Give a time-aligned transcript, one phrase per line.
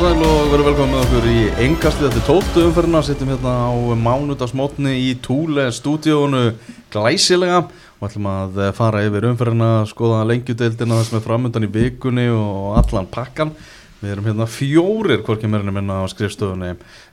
[0.00, 4.94] Sæl og verður velkomið með okkur í engastið þetta tóttu umferðina Sittum hérna á mánudagsmótni
[4.96, 6.54] í Túle stúdíónu
[6.88, 11.70] glæsilega og ætlum að eh, fara yfir umferðina skoða lengjudeildina það sem er framöndan í
[11.74, 13.52] vikunni og allan pakkan
[14.00, 16.70] Við erum hérna fjórir hvorki meirinni minna á skrifstofunni.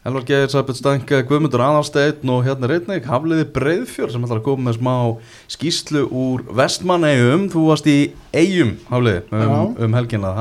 [0.07, 4.69] Elvar Geir, Sæpett Stænke, Guðmundur Aðalsteinn og hérna reytneik Hafliði Breiðfjörð sem ætlar að koma
[4.69, 4.93] með smá
[5.51, 7.97] skýslu úr Vestmanneigum Þú varst í
[8.31, 10.31] Eigum, Hafliði, um, um helgina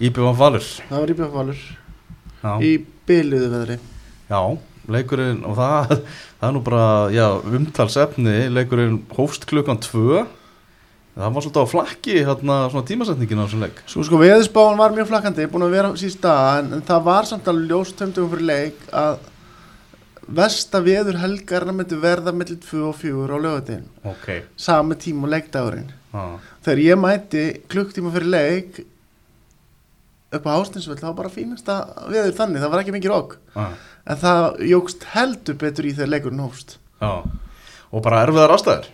[0.00, 1.62] Íbjöfan Falur Það var Íbjörn Valur.
[2.40, 2.52] Já.
[2.64, 2.70] í
[3.08, 3.78] byliðu veðri.
[4.30, 4.40] Já,
[4.88, 5.90] leikurinn og það,
[6.40, 7.26] það er nú bara já,
[7.58, 10.22] umtalsefni, leikurinn hófst klukkan tvö.
[11.20, 13.82] Það var svolítið á flakki hérna svona tímasetningin á þessum leik.
[13.90, 17.28] Svo sko veðurspáin var mjög flakkandi, búin að vera síðust dag en, en það var
[17.28, 19.18] samt alveg ljóst tömdugum fyrir leik að
[20.40, 24.28] versta veður helgarna myndi verða mellir 2 og 4 á lögatin Ok.
[24.56, 25.90] Sami tíma og leikdagurinn.
[26.10, 26.38] Ah.
[26.64, 28.80] þegar ég mæti klukktíma fyrir leik
[30.32, 31.76] upp á Hástinsvöld það var bara fínasta
[32.10, 33.72] veður þannig, það var ekki mikið rók Ah.
[34.06, 36.76] en það jógst heldur betur í þegar leikurinn hófst.
[37.00, 37.24] Já.
[37.92, 38.86] Og bara erfiðar ástæður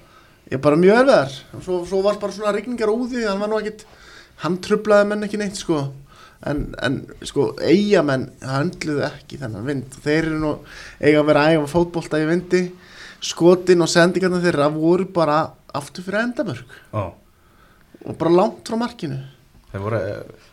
[0.50, 1.32] Ég bara mjög erfiðar.
[1.60, 3.82] Svo, svo var bara svona rigningar úði Hann var nú ekkit
[4.44, 5.80] Hann trublaði menn ekki neitt sko.
[6.46, 9.96] En, en sko eigamenn höndluðu ekki þennan vind.
[10.04, 10.50] Þeir eru nú
[11.00, 12.60] eiga að vera að eiga fótbolta í vindi.
[13.24, 15.38] Skotin og sendingarna þeirra voru bara
[15.74, 16.76] aftur fyrir endamörk.
[16.92, 17.06] Já.
[18.06, 19.18] Og bara langt frá markinu
[19.72, 20.00] Þeir voru,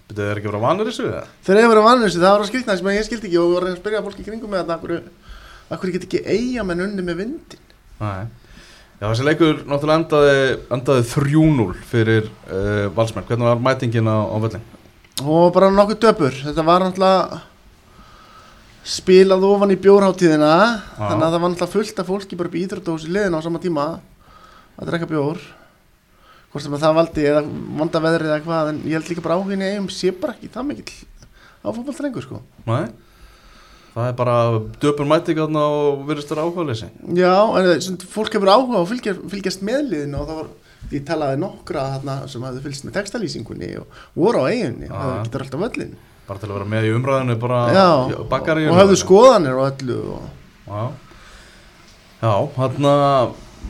[0.09, 1.09] betur þeir ekki verið að vanur þessu?
[1.45, 3.51] Þeir eru verið að vanna þessu, það var að skrifna sem ég skildi ekki Og
[3.53, 4.95] var að spyrja fólki kringum með þetta Akkur,
[5.77, 7.63] akkur get ekki eigamenn unni með vindin
[8.03, 8.25] Nei.
[8.99, 10.35] Já, þessi leikur náttúrulega endaði,
[10.71, 13.25] endaði 3-0 fyrir uh, valsmenn.
[13.27, 14.63] Hvernig var mætingin á, á völlin?
[15.23, 16.37] Og bara nokkuð döpur.
[16.45, 17.41] Þetta var náttúrulega
[18.83, 20.53] spilað ofan í bjórháttíðina
[20.97, 23.45] þannig að það var náttúrulega fullt af fólki bara upp í íþróttahús í liðin á
[23.45, 23.85] sama tíma
[24.75, 25.39] að drekka bjór
[26.53, 27.41] hvort sem að það valdi eða
[27.79, 30.51] vonda veðrið eða hvað en ég held líka bara áhugin í eigum sé bara ekki
[30.53, 30.99] það mikill
[31.63, 32.41] á fótballtrengur sko.
[32.67, 32.91] Nei.
[33.93, 34.35] Það er bara
[34.81, 39.13] döpur mæting þarna og virðist vera áhugaðleysi Já, en sem fólk hefur áhuga og fylgja,
[39.29, 40.49] fylgjast með liðinu og það var
[40.93, 45.21] ég talaði nokkra þarna sem hafði fylgst með textalýsingunni og voru á eiginni og það
[45.27, 45.93] getur alltaf völlin
[46.23, 47.87] Bara til að vera með í umræðinu bara Já,
[48.17, 50.27] og hafðu skoðanir og öllu og
[50.63, 50.83] Já,
[52.23, 52.91] já hann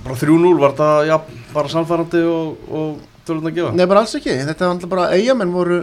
[0.03, 1.15] bara 3-0 var það já,
[1.53, 4.35] bara samfærandi og, og tölun að gefa Nei, bara alls ekki.
[4.49, 5.79] Þetta var alltaf bara eigamenn voru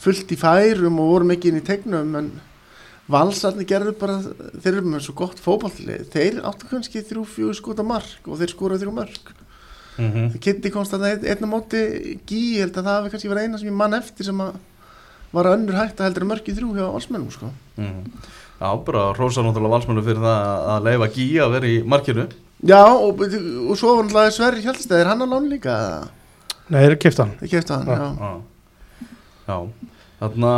[0.00, 2.30] fullt í færum og voru mikið inn í tegnum en
[3.10, 4.18] valsarni gerðu bara,
[4.62, 6.08] þeir eru með svo gott fótballið.
[6.12, 9.32] Þeir áttu kannski þrjú, fjögur skota mark og þeir skoraðu þrjú mörg.
[9.96, 10.26] mm -hmm.
[10.32, 11.80] Það kynnti konstant einn ein á móti
[12.26, 14.52] gí, ég held að það hefði kannski verið eina sem ég mann eftir sem að
[15.32, 17.50] var að önnur hægt að heldur að mörg í þrjú hjá valsmennum, sko.
[18.60, 20.40] Já, bara rósa náttúrulega valsmennu fyrir það
[20.72, 22.26] að leifa Gí að vera í markinu
[22.66, 25.76] Já, og, og svo var náttúrulega Sverri Hjálstæðir, hann á lán líka?
[26.70, 28.08] Nei, þeir kefti hann Þeir kefti hann, já.
[28.20, 28.32] Já,
[29.48, 29.88] já.
[30.20, 30.52] þarna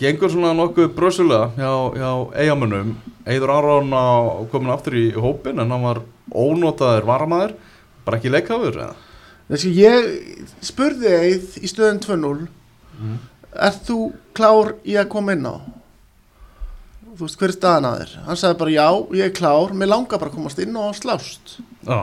[0.00, 2.10] gengur svona nokkuð brösulega hjá, hjá
[2.42, 2.96] eigamönnum
[3.30, 4.04] Eidur Aron á
[4.52, 6.02] komin aftur í hópin en hann var
[6.34, 7.54] ónotaður varamæður
[8.04, 8.96] bara ekki leikhafur eða?
[9.52, 10.10] Þessi, ég
[10.64, 12.36] spurði Eið í stöðun 2-0
[12.94, 13.16] Mm.
[13.58, 13.94] Ert þú
[14.38, 15.54] klár í að koma inn á?
[17.14, 18.12] Þú veist, hver er staðan að þér?
[18.26, 18.86] Hann sagði bara, já,
[19.20, 21.56] ég er klár, mér langar bara að komast inn og slást.
[21.86, 21.98] Já,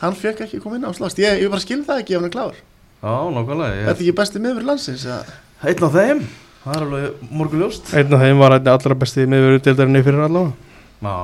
[0.00, 1.18] Hann fekk ekki að koma inn á slást.
[1.20, 2.54] Ég, ég bara skil það ekki ef hann er klár.
[3.00, 3.86] já, nákvæmlega Er ég...
[3.90, 5.04] þetta ekki besti miður landsins?
[5.08, 5.34] eða?
[5.64, 6.22] Einn af þeim,
[6.64, 10.52] það er alveg morgunljóst Einn af þeim var allra besti miðverutildarinni fyrir allavega
[11.00, 11.16] Já,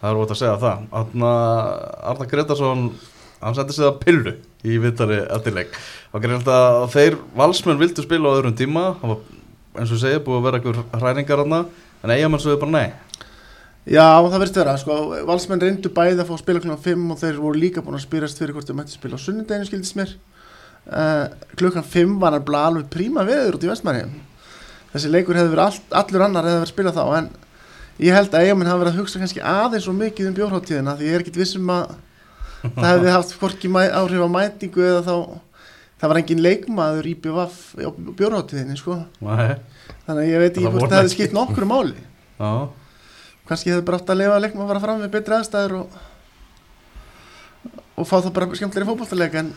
[0.00, 1.14] það er ótt að segja það að
[2.12, 2.84] Arna Gretarsson
[3.44, 5.18] hann sendi sig að pillu í vittari
[6.14, 10.38] og að þeir valsmenn vildu spila á öðrum tíma það var eins og segja búið
[10.38, 11.58] að vera einhver hræningar hana
[12.04, 12.86] en eigamenn svo bara nei
[13.84, 14.94] Já, það verðist vera, sko.
[15.28, 18.06] Valsmenn reyndu bæði að fá að spila klukkan 5 og þeir voru líka búin að
[18.06, 20.14] spyrast fyrir hvort þau mætti spila á sunnudeginu, skildist mér.
[20.88, 21.26] Uh,
[21.60, 24.06] klukkan 5 var hann alveg príma veður út í vestmæri.
[24.94, 27.28] Þessi leikur hefði verið all, allur annar hefði verið að spila þá, en
[28.06, 31.10] ég held að eigamenn hafa verið að hugsa kannski aðeins og mikið um bjórháttíðina því
[31.10, 31.94] ég er ekkit vissum að
[32.64, 35.14] það hefði haft hvorki áhrif á mætingu eða þá
[36.00, 39.02] það var engin leikmaður í bjórháttíðinni, sko.
[40.04, 41.94] Þannig að ég veit hvort voru það hefði skipt nokkru máli.
[42.38, 42.50] Já,
[43.48, 45.98] kannski hefði bara átt að lifa að leikma að fara fram við betri aðstæður og,
[48.00, 49.50] og fá það bara skemmtilega fótballtalega en,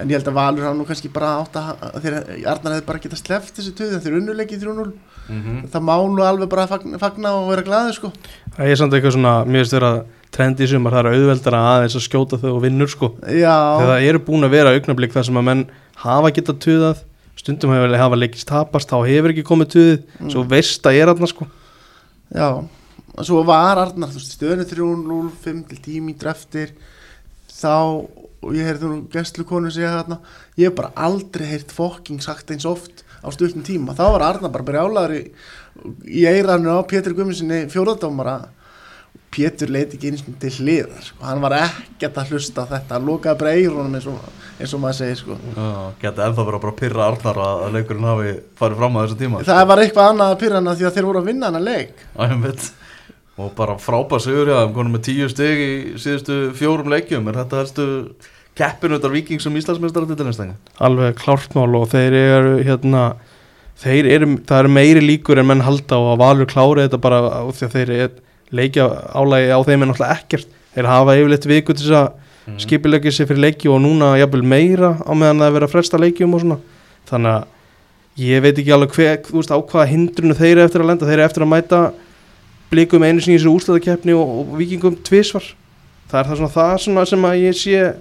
[0.00, 2.18] en ég held að Valur hann nú kannski bara átt að þeir
[2.52, 4.86] Arnar hefði bara getað sleft þessu töðu þeir unnuleikið 3-0
[5.30, 8.08] mm það má nú alveg bara fagna, fagna og vera glaður sko.
[8.56, 9.90] Það er samt eitthvað svona, mér finnst vera
[10.34, 13.12] trend í sumar, það er auðveldara aðeins að skjóta þau og vinnur sko.
[13.26, 15.62] Já, Þegar það eru búin að vera augnablík þar sem að menn
[16.02, 17.04] hafa getað tuðað
[17.36, 20.30] stundum hefur hafa leikist tapast, þá hefur ekki komið tuðið, Mm.
[20.30, 21.46] svo veist að er aðna sko.
[22.34, 22.64] Já
[23.18, 26.70] og svo var Arnar, þú veist, stöðinu 3-0 5 til 10 mínútur eftir
[27.50, 28.06] þá,
[28.40, 30.18] og ég heyrði nú gæslu konu segja þarna,
[30.56, 33.92] ég hef bara aldrei heyrt fokking sagt eins oft á stuttum tíma.
[33.92, 35.30] Þá var Arnar bara brjálaður í,
[36.08, 38.48] í eiranu á Pétur Gumminsinni fjóraðdómara
[39.30, 41.20] Pétur leiti ekki eins og til hliðar sko.
[41.22, 44.18] hann var ekkert að hlusta á þetta hann lokaði bara eirunum eins og,
[44.58, 45.36] eins og maður segir sko.
[46.02, 49.20] Geta ennþá verið að bara pyrra Arnar að, að leikurinn hafi farið fram á þessu
[49.20, 51.62] tíma það var eitthvað annað að pyrra hana því að þeir voru að vinna hana
[51.62, 52.68] leik Æmitt.
[53.40, 55.72] Og bara frábær sigur, þeim konum með tíu stig í
[56.02, 57.86] síðustu fjórum leikjum Er þetta helstu
[58.58, 60.40] keppinu þetta vikings sem Íslandsmeistar til dæmis
[60.82, 63.04] alveg klárt mál og þeir eru hérna
[63.80, 67.20] þeir eru, það eru meiri líkur en menn halda og að Valur klári þetta bara
[67.48, 68.10] því að þeir er
[68.52, 70.46] leikja álægi á þeim er náttúrulega ekkert.
[70.74, 72.10] Þeir hafa yfirleitt viku til þess að
[72.46, 72.58] Mhm.
[72.58, 76.34] skipilegja sér fyrir leiki og núna jafnvel meira á meðan það er að fresta leikjum
[76.34, 76.56] og svona.
[77.10, 77.44] Þannig að
[78.18, 81.06] ég veit ekki alveg hver, veist, á hvaða hindrunu þeir eru eftir að lenda.
[81.06, 81.92] Þeir eru eftir að mæta
[82.70, 85.44] blikum einu sinni í þessu úrslöðakeppni og, og vikingum tvisvar.
[86.10, 87.94] Það er það svona það svona sem að ég sé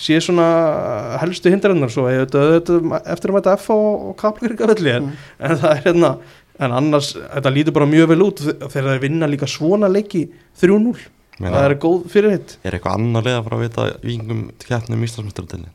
[0.00, 2.06] sé svona helstu hindrannar svo.
[2.08, 5.16] Eftir að mæta F og, og kaplgringafelli en, Mm.
[5.40, 6.16] en það er hérna
[6.60, 10.26] en annars, þetta lítur bara mjög vel út þegar þeir vinna líka svona leiki
[10.60, 10.94] 3-0,
[11.40, 15.06] Meina, það er góð fyrirhitt er eitthvað annar leið að fara að vita vingum keppnum
[15.08, 15.72] Íslandsmyndardelni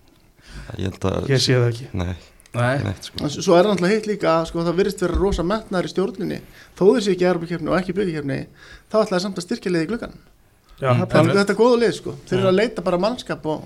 [0.79, 1.87] ég held að ég sé það ekki.
[1.99, 2.15] Nei,
[2.55, 3.27] Nei, neitt sko.
[3.33, 6.37] Svo er það náttúrulega hitt líka sko, það virðist vera rosa metnaður í stjórninni.
[6.77, 8.37] Þó þessi ekki erbukefni og ekki byggikefni
[8.91, 9.73] þá ætlaði samt að styrkja
[11.01, 11.37] það er, Einmitt.
[11.39, 12.13] þetta er góða lið sko.
[12.29, 13.65] Þeir eru að leita bara mannskap og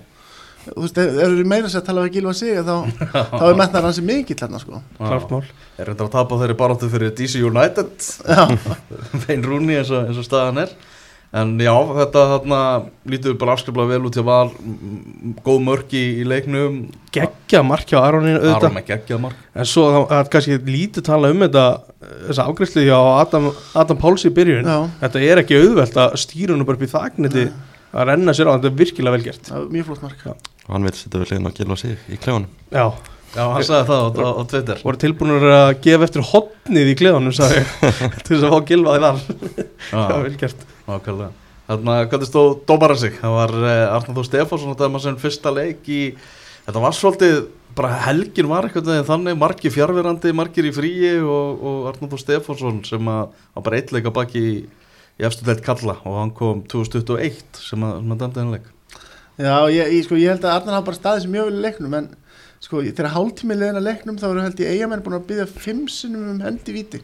[0.75, 2.75] þú veist, ef ef þeir eru meira sér að tala við Gilva sig þá,
[3.39, 4.83] þá er metnaður hans mikill hérna sko.
[4.99, 5.41] Klart mál.
[5.79, 7.91] Er þetta að tapa þeirri baráttu fyrir DC United.
[9.25, 10.73] Vein Rúni eins og, eins og staðan er.
[11.29, 12.59] En já, þetta þarna
[13.13, 14.47] lítur bara afskaplega vel út til val.
[14.65, 16.79] M- góð mörk í, í leiknum.
[17.13, 18.63] Geggja markja á Aroninu auðvitað.
[18.63, 19.43] Aron með geggjað mark.
[19.53, 21.65] En svo það er kannski lítið tala um þetta
[22.31, 24.65] þessa ágreifslu hjá Adam, Adam Páls í byrjun.
[24.73, 27.45] Já, þetta er ekki auðvelt að stýra hún bara upp í þagniti
[27.89, 29.45] að renna sér á, þetta er virkilega vel gert.
[29.51, 30.25] Það er mjög flott mark
[30.69, 32.85] og hann vil setja við liðin að gilva sig í klefunum já,
[33.29, 34.79] Já, hann sagði það á, á, á Twitter.
[34.81, 37.75] Voru tilbúinur að gefa eftir hotnið í kleðanum sagði ég,
[38.25, 39.19] til þess að fá gilvaði þar
[39.91, 40.63] það var gert.
[40.87, 41.29] Nákvæmlega.
[41.69, 43.13] Þarna, hvernig stóð dómara sig?
[43.19, 46.01] Það var Arnar Þór Stefánsson að dæma sem fyrsta leik í
[46.65, 47.37] Þetta var svolítið,
[47.77, 53.13] bara helgin var þannig, margir fjárverandi, margir í fríi og, og Arnar Þór Stefánsson sem
[53.13, 54.57] að var bara eitt leik að baki í,
[55.21, 58.73] í efstu deilt kalla og hann kom 2021 sem að, sem að dæmdi henni leik
[59.39, 61.63] Já, ég, ég, sko, ég held að Arnar hafa bara staðið sem mjög vel í
[61.63, 62.09] leiknum en
[62.59, 65.85] sko, þegar hálftími leðin að leiknum þá eru held ég eigamenn búin að byggja fimm
[65.91, 66.99] sinnum um hendi víti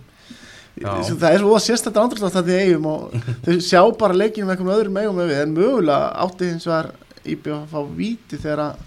[0.76, 0.90] Já.
[1.08, 3.14] Sko, það er svo sérstaklega andrúrslátt að þið eigum og
[3.46, 6.90] þau sjá bara leikinu með einhverjum öðrum eigum við en mögulega átti hins vegar
[7.24, 8.84] íbjöð að fá víti þegar að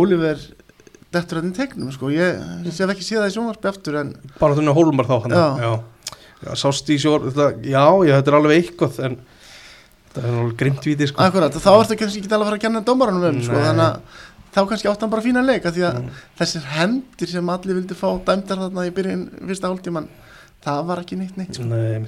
[0.00, 0.42] Oliver
[1.14, 2.10] dettur hann í tegnum sko.
[2.12, 2.42] ég,
[2.74, 5.46] sé ekki séð það í sjónvarpi aftur en bara þannig að hólmar þá hann Já.
[5.62, 5.72] já.
[6.38, 9.16] Já, sjór þetta, já, já, þetta er alveg eitthvað en
[10.18, 11.22] þetta er alveg grimt víti sko.
[11.24, 14.24] akkurat, þá ertu kannski ekki alveg að fara að kenna dómaranum um sko, þannig að
[14.54, 16.10] þá kannski átti hann bara fína leik af því að Mm.
[16.40, 20.08] þessir hendir sem allir vildi fá dæmdar þarna í byrjun fyrsta hálftíman
[20.64, 21.64] það var ekki neitt neitt sko.
[21.64, 22.06] Nei,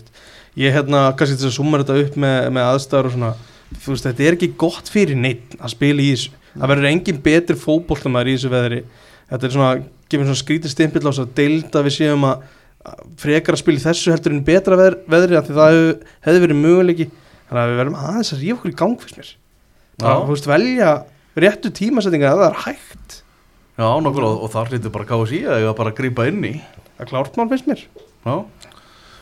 [0.59, 3.33] ég hérna kannski þess að summa þetta upp með, með aðstæður og svona
[3.79, 7.21] þú veist, þetta er ekki gott fyrir neitt að spila í þessu, það verður engin
[7.23, 8.81] betri fótboltamæður í þessu veðri
[9.31, 12.49] þetta er svona, gefur svona skrítið stimpill á þess að deilda við séum að
[12.81, 15.91] að frekar að spila í þessu heldur en betra veð, veðri því það hefði,
[16.25, 17.07] hefði verið möguleiki
[17.51, 19.33] þannig að við verðum aðeins að rífa okkur í gang fyrst mér
[20.01, 20.91] að, þú veist, velja
[21.45, 23.19] réttu tímasetninga að það er hægt
[23.81, 26.55] Já, nokkulega, og, þar hlýttu bara KSI að ég var bara að grípa inn í
[26.61, 27.85] það er klárt mál finnst mér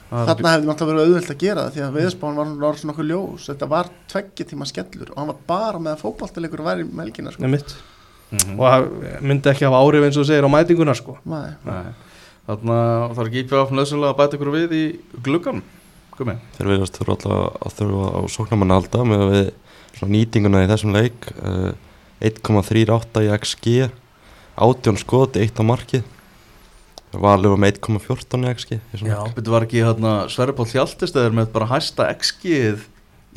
[0.09, 3.49] þarna hefði náttúrulega verið auðvelt að gera það því að viðspáin var, svona okkur ljós
[3.51, 7.35] þetta var tveggja tíma skellur og hann var bara með að fótballtilegur væri um helgina
[7.35, 7.51] sko.
[7.53, 7.75] Mitt.
[8.29, 8.59] Mhm.
[8.61, 11.17] og það myndi ekki hafa áhrif eins og þú segir á mætinguna sko.
[11.25, 11.49] Nei.
[11.65, 11.93] Nei.
[12.49, 12.79] Þarna
[13.17, 13.45] þarf ekki
[13.77, 14.85] nöðsynlega að bæta ykkur við í
[15.25, 15.63] gluggan
[16.19, 20.65] Komi þeir verðast þurfa alltaf að þurfa á sóknamann að halda með að við nýtinguna
[20.65, 21.29] í þessum leik.
[21.39, 21.73] Uh,
[22.19, 23.75] 1,38 í XG
[24.59, 26.07] 18 skoti, 1 á markið.
[27.15, 31.31] Valur var með 1,14 í XG Já, betur var ekki hérna Sverri Pál Hjaltist eða
[31.39, 32.83] með bara hæsta XG-ið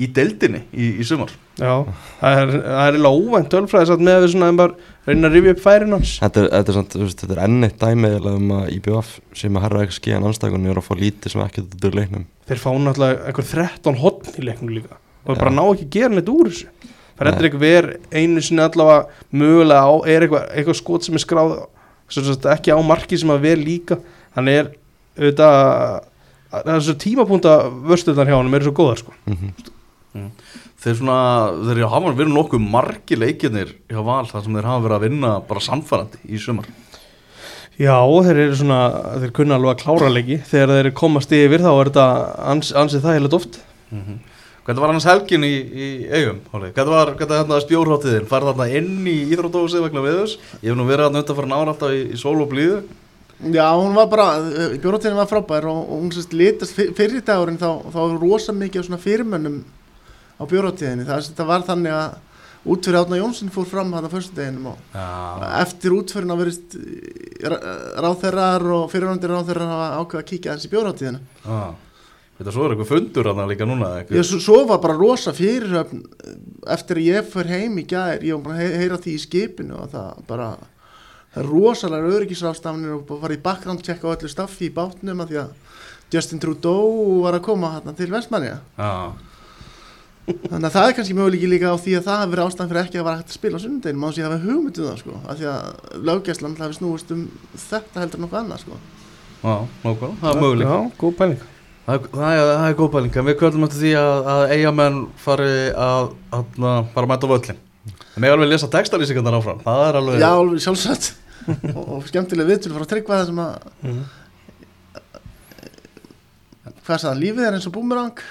[0.02, 1.32] í deildinni í, í sumar.
[1.62, 1.74] Já,
[2.22, 5.36] það er, það er óvænt tölfræði satt með að við svona en bara reyna að
[5.36, 6.14] rifja upp færin hans.
[6.22, 8.72] Þetta er, þetta er, samt, þú veist, þetta er enn eitt dæmi eiginlega um að
[8.78, 12.00] IBF sem að herra XG en anstækunni er að fá lítið sem ekki þetta er
[12.00, 12.26] leiknum.
[12.50, 15.40] Þeir fá náttúrulega einhver 13 hotn í leiknum líka og Já.
[15.44, 16.72] bara ná ekki að gera neitt úr þessu.
[17.20, 17.48] Það er Nei.
[17.52, 21.52] ekki ver einu sinni allavega mögulega á, er eitthvað, eitthvað skot sem er skráð
[22.12, 24.00] sem sagt, ekki á marki sem að ver líka.
[24.34, 24.72] Þannig er
[25.20, 26.08] auðvitað
[26.72, 27.54] þessu tímapunta
[27.92, 29.14] vörstöðan hjá hann er svo góðar sko.
[29.30, 29.54] Mm
[30.12, 31.18] Þeir svona,
[31.68, 35.30] þeir hafa verið nokkuð margi leikirnir hjá Val þar sem þeir hafa verið að vinna
[35.48, 36.68] bara samfærandi í sumar
[37.80, 37.96] Já,
[38.28, 38.80] þeir eru svona,
[39.24, 42.08] þeir kunna alveg að klára leiki þegar þeir komast yfir þá er þetta
[42.52, 43.62] ans, ansið það heilut oft
[44.62, 46.42] Hvernig var hans helgin í, í eigum?
[46.52, 46.68] Hóli?
[46.76, 48.28] Hvernig var hvernig hérna spjórháttiðin?
[48.30, 50.36] Farð þarna inn í Íþrótóhúsið vegna viðus?
[50.62, 52.84] Ég hef nú verið að nönda fyrir nára alltaf í, í sól og blíðu
[53.56, 54.28] Já, hún var bara,
[54.84, 58.54] bjóratíðin var frábær og, og hún sérst litast fyr- fyrri dagurinn þá, þá var rosa
[58.54, 59.56] mikið af svona fyrirmönnum
[60.42, 61.06] á bjóratíðinni.
[61.06, 62.20] Það, það var þannig að
[62.72, 65.06] útfyrir Átna Jónsson fór fram hann á föstudeginum og Já,
[65.64, 66.76] eftir útfyrin að verist
[68.06, 71.22] ráþerrar og fyrirvöndir ráþerrar hafa ákveða að kíkja aðeins í bjóratíðina.
[71.46, 71.62] já
[72.42, 76.00] Þetta svo er eitthvað fundur hann líka núna Já, svo, svo var bara rosa fyrirhöfn
[76.74, 79.22] eftir að ég fyrir heim í gær, ég var bara að hey- heyra því í
[79.22, 80.48] skipinu og það bara,
[81.36, 85.22] það er rosalega öryggisrástafnir og bara fara í background check á öllu staffi í bátnum
[85.22, 85.52] að því að
[86.16, 88.58] Justin Trudeau var að koma hérna til Vestmannja.
[88.78, 89.14] Já,
[90.22, 92.82] Þannig að það er kannski möguleiki líka á því að það hafi verið ástæðan fyrir
[92.86, 95.16] ekki að vera hægt að spila á sunnudeginu, má sé að hafa hugmyndum það sko,
[95.32, 97.24] af því að löggæslan hafi snúist um
[97.64, 98.78] þetta heldur nokkuð annað sko.
[99.42, 101.42] já, nákvæmlega, það er möguleik Já, góð pæling.
[101.82, 104.44] Það er, það er, það er góð pæling, en við kvöldum eftir því að, að
[104.56, 107.62] eigamenn fari að, að, að fara að mæta völlin
[108.12, 111.12] En mig alveg lesa textalýsingarnar áfram, það er alveg Já, alveg sjálfsagt.
[111.74, 114.02] Og, og skemmtilega viðtölu frá tryggva það sem að Mhm.
[116.86, 118.22] hvað sagði, lífið er eins og búmerang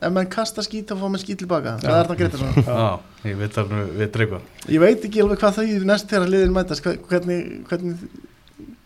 [0.00, 1.76] ef mann kasta skít þá fá mann skít tilbaka.
[1.82, 5.06] Það er það að greita svona Já, ég veit það nú, við tryggva ég veit
[5.08, 8.04] ekki alveg hvað það er næst þegar liðin mætast hvernig, hvernig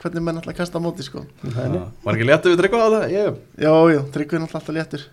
[0.05, 1.23] hvernig menn alltaf kasta á móti sko.
[1.43, 3.05] Nei, Var ekki léttið við tryggva á það?
[3.15, 5.05] Ég, já, já, tryggva er náttúrulega alltaf léttur.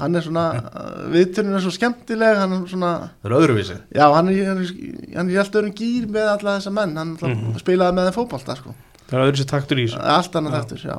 [0.00, 0.44] Hann er svona,
[1.14, 3.76] viðtölun er svo skemmtileg hann er svona, það er öðruvísi.
[3.98, 4.70] Já, hann er, hann er,
[5.16, 6.94] hann er í alltaf öðrum gýr með alla þessa menn.
[7.02, 7.58] Hann mm Mhm.
[7.60, 8.74] spilaði með þeim fótbolta sko.
[9.10, 10.00] Það er öðru sér taktur í þessu.
[10.14, 10.60] Allt annað Já.
[10.62, 10.96] þettur, já.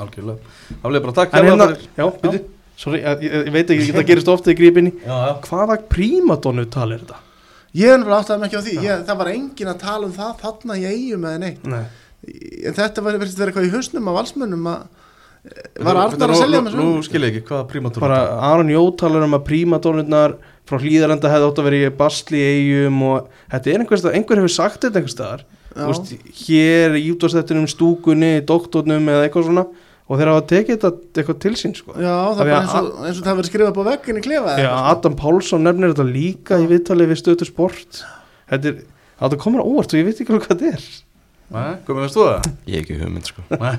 [0.00, 0.54] Algjörlega.
[0.82, 2.40] Það ég bara takk En hérna, já, byrju
[2.76, 4.56] Sorry, ég, ég, ég veit ekki, það gerist ofta í.
[4.58, 7.22] Grípinni Hvaða prímadonu talir þetta?
[7.76, 10.12] Ég er náttúrulega áttaði mig ekki á því, ég, það var engin að tala um
[10.16, 11.64] það þarna í eigum eða neitt.
[11.68, 11.82] Nei.
[12.66, 14.86] En þetta var verið vera eitthvað í hausnum af valsmönnum að
[15.78, 18.00] var Nú- Arnar að nú- selja nú- með Nú svo skil ég ekki, hvaða prímatúr
[18.02, 20.34] Bara Aron Jó talar um að prímadonurnar
[20.66, 24.16] frá hlýðarenda hefði átt að vera í basli í eigum og þetta er einhver stað,
[24.18, 25.44] einhver hefur sagt þetta einhver staðar.
[25.76, 26.10] Þú veist,
[26.48, 29.66] hér í útvarstættinum, stúkunni, doktornum eða eitthvað svona
[30.06, 31.94] og þeir hafa tekið þetta eitthvað til sín sko.
[31.98, 34.24] Já, það er að- eins og, eins og það verið skrifað upp á veggin í
[34.26, 34.92] klefa eða Já, eitthvað, sko.
[34.98, 38.02] Adam Pálsson nefnir þetta líka í viðtalið við stötu sport
[38.50, 38.76] Þetta er,
[39.24, 40.86] þetta komur á óvart og ég veit ekki hvað þetta er
[41.46, 42.46] Nei, komið veist þú það?
[42.66, 43.74] Ég ekki hugmynd sko Nei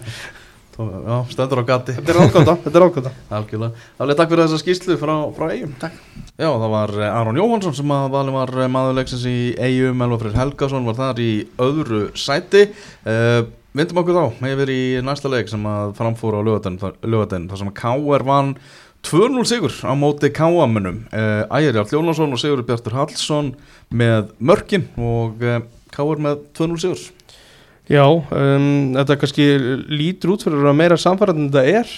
[0.77, 3.85] Þú- Já, stendur á gati Þetta er ákvæmda, þetta er ákvæmda Algjörlega.
[4.03, 5.71] Alveg takk fyrir þessa skýrslu frá, frá eigum.
[5.81, 5.95] Takk.
[6.37, 10.03] Já, það var eh, Aron Jóhansson sem að valin var eh, maður leiksins í eigum,
[10.05, 11.31] Elvafrið Helgason var þar í
[11.65, 12.67] öðru sæti.
[13.09, 17.69] Uh, Vindum okkur þá yfir í næsta leik sem að framfóra á lögadinn, þar sem
[17.69, 18.23] að K.R.
[18.25, 18.55] vann
[19.05, 21.03] 2-0 sigur á móti K.A.munum.
[21.13, 23.51] Uh, Ægir Jarl Jónasson og Sigur Bjartur Hallsson
[23.93, 25.59] með mörkin og uh,
[25.93, 26.23] K.R.
[26.25, 27.03] með 2-0 sigur.
[27.87, 29.45] Já, um, þetta kannski
[29.93, 31.93] lítur út fyrir að meira samfærandi en þetta er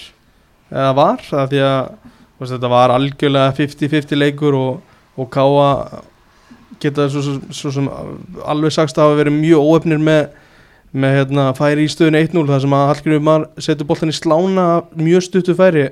[0.70, 5.72] eða var, það því að veist, þetta var algjörlega 50-50 leikur og, og Káa
[6.80, 7.88] geta svo, svo, svo sem
[8.44, 10.22] alveg sagst að hafa verið mjög óöfnir með,
[10.92, 14.66] með hérna, færi í stöðun 1-0 þar sem að Hallgrimur Mar setur boltan í slána
[14.98, 15.88] mjög stuttu færi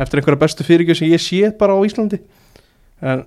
[0.00, 2.18] eftir einhverja bestu fyrirgjöf sem ég sé bara á Íslandi
[3.00, 3.24] en,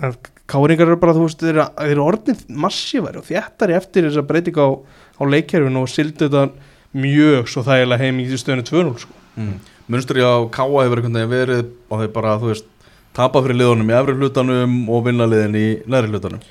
[0.00, 0.16] en
[0.52, 4.64] Káringar eru bara, þú veist, þeir eru, orðnið massífari og þjættari eftir þess að breytinga
[4.64, 4.70] á
[5.22, 6.46] á leikjærfinu og sildi þetta
[6.98, 9.14] mjög svo þægilega heim í stöðinu 2-0 sko.
[9.36, 9.54] Mm.
[9.92, 12.68] Munstri á Káa hefur einhvern veginn verið og þeir bara, þú veist,
[13.16, 16.42] tapa fyrir liðunum í efri hlutanum og vinna liðin í næri hlutanum.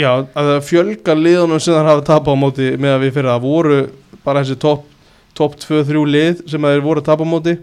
[0.00, 3.32] Já, að það fjölga liðunum sem það hafa tapað á móti með að við fyrir
[3.34, 3.82] að voru
[4.22, 4.88] bara þessi topp
[5.36, 7.54] top 2-3 lið sem þeir voru að tapa á móti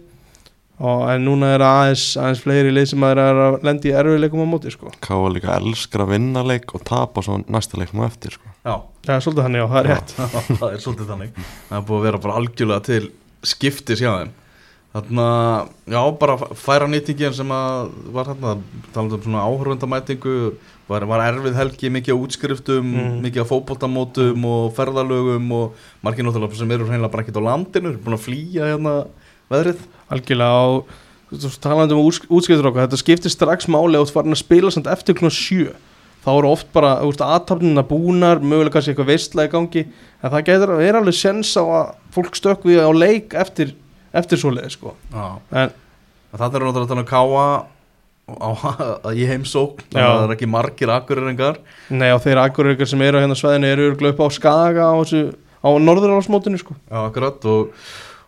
[0.80, 4.46] og en núna er aðeins, aðeins fleiri lið sem þeir eru að lendi í erfiðleikum
[4.46, 4.94] á móti sko.
[5.04, 8.54] Káa líka elskar að vinna leik og tapa svo næsta leiknum á eftir sko.
[8.64, 8.78] Já,
[9.10, 10.12] Það er svolítið þannig, já, það er rétt
[10.60, 11.38] það er svolítið þannig.
[11.70, 13.06] Það er búið að vera bara algjörlega til
[13.50, 14.34] skiptis hjá þeim.
[14.90, 15.28] Þarna,
[15.94, 18.54] já, bara færa nýtingin sem að var þarna,
[18.96, 20.36] talað um svona áhörvendamætingu,
[20.90, 23.20] var, var erfið helgi, mikið á útskriftum, Mm.
[23.24, 27.94] mikið á fótboltamótum og ferðalögum og margir náttúrulega sem eru hreinlega bara ekkert á landinu,
[27.94, 28.96] eru búin að flýja hérna
[29.50, 29.86] veðrið.
[30.10, 30.68] algjörlega á
[31.62, 35.14] talandi um útskiptur okkar þetta skiptir strax máli og þú farin að spila samt eftir
[35.14, 35.74] klukkan sjö
[36.26, 39.84] þá eru oft bara aðtapnina búnar mögulega kannski eitthvað veistla í gangi
[40.24, 43.76] en það getur að vera alveg sens á að fólk stökk við á leik eftir,
[44.12, 45.38] eftir svoleiði sko Já.
[45.52, 45.72] en
[46.30, 47.46] Það er náttúrulega að káa
[48.38, 48.50] á,
[49.14, 51.60] í heimsókn, þannig að það er ekki margir akkureringar.
[51.90, 54.96] nei og þeir akkurir sem eru á hérna á sveðinu eru upp á Skaga á,
[55.00, 56.78] á norðurálsmótinu sko.
[56.90, 57.74] Já, akkurat og,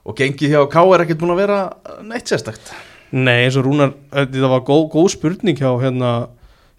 [0.03, 1.59] og gengið hjá K er ekkert búin að vera
[2.05, 2.73] neitt sérstakt.
[3.11, 6.11] Nei eins og Rúnar, eh, þetta var góð, góð spurning hjá hérna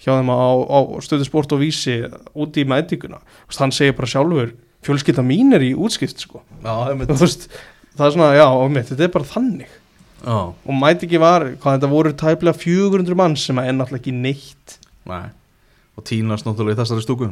[0.03, 2.01] hjá þeim á, á stöðu sport og vísi
[2.35, 6.43] úti í veist, hann segir bara sjálfur fjölskylda mín er í útskipt sko.
[6.65, 6.91] Já,
[7.95, 8.49] það er svona, já,
[8.83, 9.71] þetta er bara þannig
[10.23, 14.15] Já, og mætingi var, hvað þetta voru tæplega 400 mann sem að er náttúrulega ekki
[14.15, 14.79] neitt.
[15.11, 15.21] Næ
[15.99, 17.27] Og tínast náttúrulega í þessari stúku.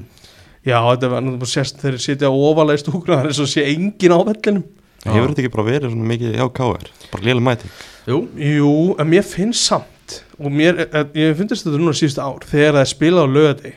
[0.66, 3.64] Já, þetta var náttúrulega sérst þegar þeir sitja ofalega í stúkuna það er svo sé
[3.70, 4.66] engin á vellinum.
[5.00, 6.88] Hefur þetta ekki bara verið svona mikið hjá KR?
[7.09, 7.70] Bara lélega mæting
[8.11, 12.44] Jú, Jú, en mér finnst samt og mér, eh, ég finnst þetta núna síðustu ár
[12.44, 13.73] þegar það er spilað á lögati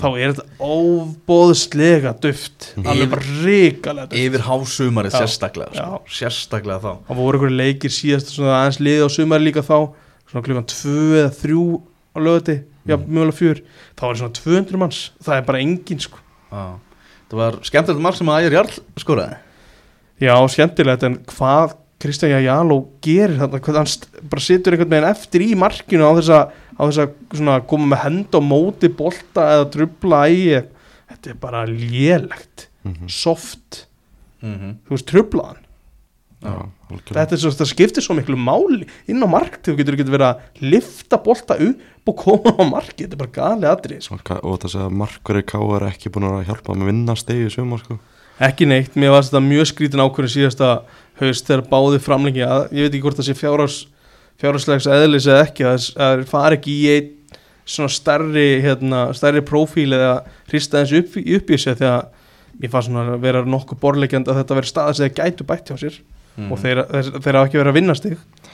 [0.00, 2.86] þá er þetta óbóðslega duft Mhm.
[2.86, 5.20] alveg bara ríkalega duft yfir hásumarið Já.
[5.20, 6.00] sérstaklega sko.
[6.08, 9.92] Sérstaklega þá það voru einhverju leikir síðast aðeins liði á sumar líka þá
[10.30, 11.80] svona klukkan 2 eða 3
[12.14, 13.06] á lögati já, Mm.
[13.06, 13.62] mjögulega fjör
[13.96, 16.18] þá var svona 200 manns, það er bara engin sko
[16.50, 16.78] Já.
[17.30, 19.36] Það var skemmtilegt marg sem að Ægir Jarl skoraði
[20.20, 25.44] Já, skemmtilegt, en hvað Kristján Jáló gerir þarna, hvað hann bara situr einhvern veginn eftir
[25.44, 29.46] í markinu á þess að, á þess að svona, koma með hend á móti bolta
[29.56, 32.68] eða trubla í þetta er bara lélegt.
[32.80, 33.08] Mhm.
[33.12, 33.86] soft,
[34.40, 34.76] mm -hmm.
[34.88, 35.66] þú veist, trublaðan
[36.40, 40.30] þetta er svo, það skiptir svo miklu máli inn á mark þú getur ekki verið
[40.30, 44.16] að lifta bolta upp og koma á marki, þetta er bara gali atrið sko.
[44.40, 47.46] Og það segja að markverði KR er ekki búin að hjálpa með að vinna stegi
[47.46, 47.98] í sumar sko.
[48.40, 50.70] ekki neitt, mér var þetta mjög skrítin ákvörðin síðasta
[51.20, 53.78] haust þegar báði framlengi að ég veit ekki hvort það sé fjárhás
[54.40, 57.10] fjárháslegs eðlis eða ekki að það fari ekki í einn
[57.70, 60.14] svona stærri hérna, stærri prófíl eða
[60.50, 62.08] hrista þessu upp, upp í sig þegar
[62.60, 65.70] ég fann svona að vera nokkuð borlegjand að þetta veri staða sem þeir gætu bætt
[65.70, 66.00] hjá sér
[66.40, 66.52] Mhm.
[66.52, 66.78] og þeir,
[67.20, 68.12] þeir, hafa ekki verið að vinna stig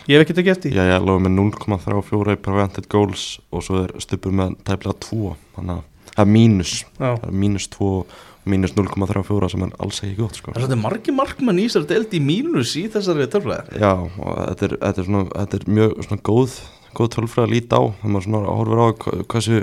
[0.08, 0.76] ég hef ekki tekið eftir því.
[0.78, 5.34] Já, ég lofi með 0,34 í prevented goals og svo er stupur með tæplega 2
[5.56, 5.82] þannig að
[6.16, 8.16] það er mínus það er mínus 2 og
[8.46, 10.54] mínus 0,34 sem er alls ekki gott sko.
[10.56, 14.68] Það er margi markmann í þessari deild í mínus í þessari tölfræði Já, og þetta
[14.68, 16.56] er, þetta er, svona, þetta er mjög svona góð,
[17.00, 17.82] góð tölfræð að líta á.
[18.00, 19.60] Þegar maður svona horfir á hva- hversu,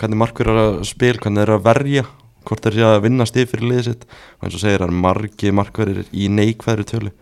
[0.00, 2.04] hvernig markverð er að spil, hvernig þeir að verja
[2.42, 4.06] hvort þeir sé að vinna stig fyrir liðið sitt.
[4.40, 7.12] Og eins og segir það er margi markverðir í neikvæðri tölu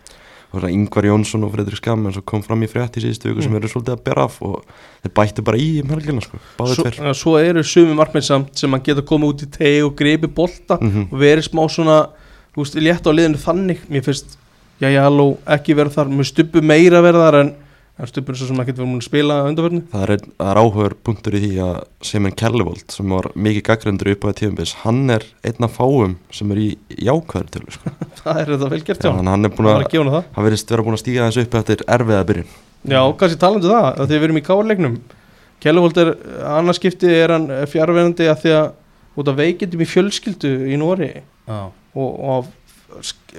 [0.53, 3.55] Ingvar Jónsson og Fredrik Skam eins og kom fram í frétt í síðustu viku sem
[3.55, 4.65] eru svolítið að bera af og
[5.05, 8.23] þeir bættu bara í um helgina sko, báðið svo, tver ja, svo eru sumi markminn
[8.27, 11.09] samt sem að geta komið út í tegi og greipi bolta Mhm.
[11.13, 12.09] og verið smá svona
[12.51, 13.79] þú veist, létt á liðinu þannig.
[13.89, 14.37] Mér finnst,
[14.81, 16.09] já já, halló, ekki verið þar.
[16.11, 17.55] Mér stubbu meira verið þar en,
[17.99, 20.95] en stubbur svo sem ekki verið múin að spila undarverðinu Það er, það er áhugur
[21.09, 21.75] punktur í því að
[22.11, 26.55] Semen Kellevold sem var mikið gaggrindur upp á tíumbis, hann er einn af fáum sem
[26.55, 27.95] er í jákvæðri tölu sko.
[28.23, 30.43] það er þetta vel gert Já, hann er búin það að hann það.
[30.49, 32.53] verðist vera búin að stíga þessu upp eftir erfiða byrjun.
[32.81, 34.95] Já, kannski talandi um það, að því við erum í káarleiknum.
[35.61, 36.15] Kjelluvold er,
[36.57, 38.71] annarskipti er hann fjárverðandi að því að
[39.21, 42.49] út af veikindum í fjölskyldu í Nóri Já, og, og,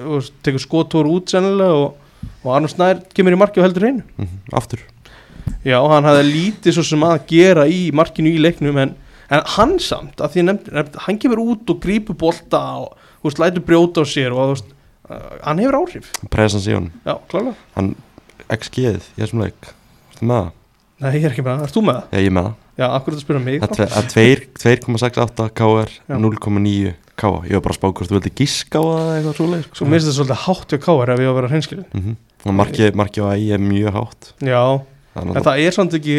[0.06, 1.96] og tekur skotór út sennilega og,
[2.44, 4.04] og Arnur Snær kemur í marki og heldur hreinu.
[4.18, 4.82] Mm aftur.
[5.66, 8.96] Já, hann hafði lítið svo sem að gera í markinu í leiknum en,
[9.30, 12.96] en hann samt, að því ég nefndi, nefndi hann kemur út og grípur bolta og
[13.26, 14.72] veist, lætur brjóta á sér og þú veist,
[15.10, 16.10] uh, hann hefur áhrif.
[16.34, 17.54] Presens í honum, Já, klálega.
[17.78, 17.94] Hann
[18.52, 19.70] XG-ið í þessum leik,
[20.14, 20.52] ertu með það?
[21.02, 22.10] Nei, ég er ekki með það, erst þú með það?
[22.12, 23.62] Já, ég er með það, Já, akkur þetta spyrja mig?
[23.62, 26.18] Að tve- að tveir- 2,68 KR, Já.
[26.18, 29.66] 0,9 KR, ég var bara að spá hvort þú vildi giska á það eitthvað svoleið
[29.78, 32.16] Svo mér finnst þetta svolítið hátt hjá Káar ef ég á að vera hreinskilin mm
[32.42, 34.32] og markið marki á ægi er mjög hátt.
[34.42, 34.62] Já,
[35.22, 36.16] en það er samt ekki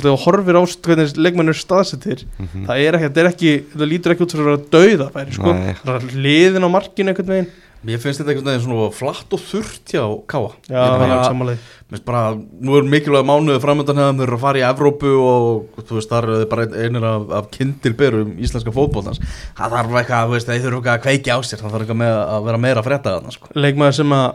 [0.00, 2.62] þú horfir á hvernig leikmenn er staðsettir Mhm.
[2.64, 3.28] það er ekki, er
[3.74, 5.52] þetta lítur ekki út fyrir að dauða sko.
[5.84, 7.50] Það er liðin á markinu einhvern veginn
[7.86, 11.92] Mér finnst þetta veginn svona flatt og þurrt hjá Káa Já, bara- er samanlega Mér
[11.94, 15.84] finnst bara, nú er mikilvæg mánuði framöndan hefðum þeir eru að fara í Evrópu og
[15.86, 20.26] þú veist, þar eru þeir bara einir af, af kindilberum íslenska fótbóltans það þarf eitthvað,
[20.26, 22.62] þú veist, þeir þurfa eitthvað að kveiki á sér það þarf eitthvað með að vera
[22.66, 23.52] meira að frétta þarna sko.
[23.54, 24.26] leikmaður sem að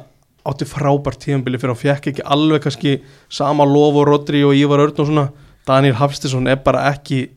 [0.52, 2.96] átti frábært tíðanbili fyrir að fjekk ekki alveg kannski
[3.30, 5.28] sama lof og Rodri og Ívar Örn og svona.
[5.68, 7.28] Daniel Hafstisson er bara ekki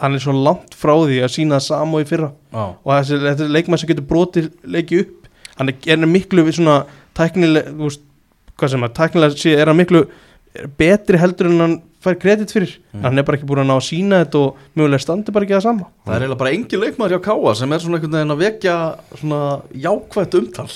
[0.00, 2.30] hann er svo langt frá því að sína það sama og í fyrra.
[2.54, 5.17] Já, og þessi, þetta er leikmaður sem getur brotið leiki upp
[5.58, 6.78] hann er, miklu við svona
[7.18, 8.06] tæknileg, þú veist,
[8.58, 10.06] hvað sem að tæknilega sé er hann miklu
[10.78, 12.76] betri heldur en hann fær kredit fyrir.
[12.94, 13.02] Mm.
[13.04, 15.56] hann er bara ekki búin að ná að sína þetta og mögulega standi bara ekki
[15.56, 15.88] það sama.
[16.06, 18.76] Það er eiginlega bara engin leikmaður hjá Káa sem er svona einhvern veginn að vekja
[19.18, 19.40] svona
[19.86, 20.68] jákvætt umtal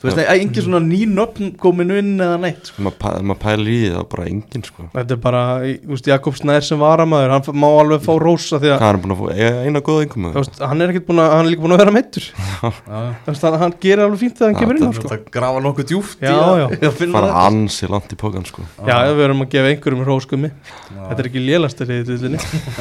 [0.00, 0.24] þú veist, Já.
[0.24, 0.34] ja.
[0.40, 2.82] engin svona ný nöfn komin inn eða neitt sko.
[2.86, 5.42] Maður maður pælir í því það er bara engin sko þetta er bara,
[5.84, 8.96] þú veist, Jakob Snær sem varamæður hann má alveg fá rósa því að Hvað er
[8.96, 10.28] hann búin að fá eiga eina góða yngum
[10.70, 12.28] hann er ekkert búin að, hann er líka búin að vera meittur
[12.64, 15.12] hann, hann gerir alveg fínt þegar hann kemur inn þetta- sko.
[15.12, 16.66] það grafa nokkuð djúft Já, að, já.
[16.90, 20.50] að finna fara ansi langt í pókan sko já, við verum að gefa einhverjum róskummi
[20.90, 22.40] þetta er ekki þetta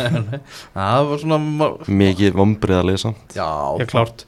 [0.75, 3.47] það var svona ma- mikið vombriðalið samt já,
[3.79, 4.25] Já, klárt.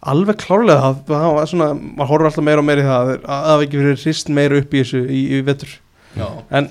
[0.00, 3.30] Alveg klárlega það, það var svona, maður horfir alltaf meira og meira í það að
[3.36, 5.74] að það ekki verið hrist meira upp í þessu í, í vetur.
[6.16, 6.70] Já, en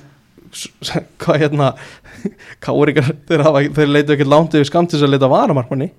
[1.21, 1.71] hvað hérna
[2.65, 3.43] káringar, þeir,
[3.77, 5.91] þeir leitu ekki langt yfir skamtis að leita varamarkmanni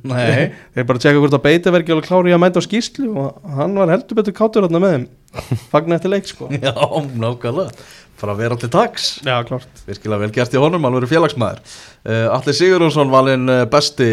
[0.00, 0.52] nei.
[0.74, 3.56] Þeir bara tjekka hvort að beita verki alveg klári í að mæta á skýrslu og
[3.58, 5.06] hann var heldur betur kátur með þeim
[5.72, 6.48] fagna eftir leik sko.
[6.52, 7.70] Já, nákvæmlega.
[8.22, 9.06] Bara vera til taks.
[9.26, 9.80] Já, klart.
[9.82, 11.62] Virkilega vel gert í honum, alveg félagsmaður.
[12.06, 14.10] Uh, Allir Sigurjónsson valinn uh, besti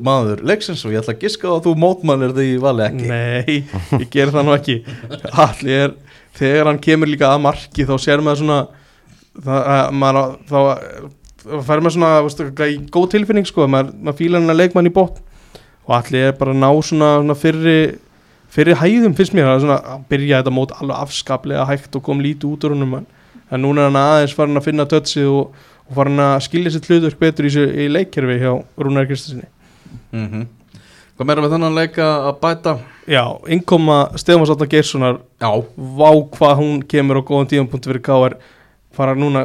[0.00, 3.10] maður leiksins og ég ætla að giska að þú mótmælir því vali ekki.
[3.10, 3.58] Nei,
[4.00, 4.78] ég ger það nú ekki.
[5.44, 5.98] Allir er,
[6.38, 8.58] þegar hann kemur líka að marki þá sér maður svona
[9.42, 14.42] það, að, maður, þá fær maður svona, veistu, í góð tilfinning sko, maður, maður fílar
[14.42, 15.20] hann að leikmann í bótt
[15.84, 17.78] og allir er bara að ná svona, svona fyrri,
[18.54, 22.66] fyrri hæðum finnst mér, að byrja þetta mót alveg afskaplega hægt og kom lítið út
[22.66, 23.06] úr húnum en,
[23.60, 25.54] núna er hann aðeins farin að finna tötsi og,
[25.88, 29.50] og farin að skilja sitt hlutverk betur í, í leikkerfi hjá Rúnar Kristensinni
[30.14, 30.46] mm
[31.14, 32.72] Hvað meira með þennan leika að bæta?
[33.06, 33.20] Já,
[33.54, 35.20] innkoma Stefán Sátta Geirssonar.
[35.38, 38.34] Já, vá hvað hún kemur á góðan tíðanpunkt fyrir K.R.
[38.90, 39.44] fara núna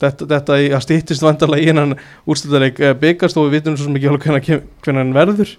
[0.00, 1.92] þetta, þetta í, að stýttist vandarlega í hennan
[2.24, 5.52] úrstöldarleik byggast og við vitum svo kem- hvernig hann verður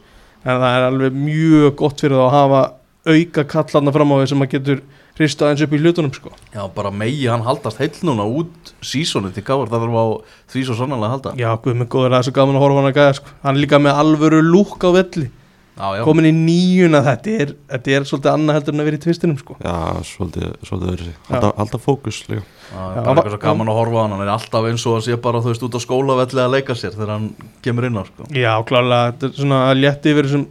[0.45, 2.61] en það er alveg mjög gott fyrir það að hafa
[3.05, 4.83] auka kallarna fram á því sem að getur
[5.15, 6.31] hrista eins upp í hlutunum sko.
[6.51, 10.05] já, bara megi hann haldast heill núna út sísoni til gáður, það þarf á
[10.51, 12.81] því svo sannlega að halda Já, guð mig góður, það er svo gaman að horfa
[12.81, 13.35] hann að gæða sko.
[13.45, 15.29] hann líka með alvöru lúk á velli
[15.75, 18.95] Já, já, komin í nýjuna þetta er, þetta er svolítið annað heldur en að vera
[18.95, 19.55] í tvistinum sko.
[19.59, 19.73] Já,
[20.07, 22.43] svolítið, svolítið verið sig Halda, halda fókus líka.
[22.71, 25.03] Bara va- eitthvað svo gaman að horfa á hann hann er alltaf eins og að
[25.09, 27.27] sé bara þú veist út á skólavelli að leika sér þegar hann
[27.65, 28.27] kemur inn á sko.
[28.31, 30.45] Já, klálega, þetta er svona að létti yfir þessum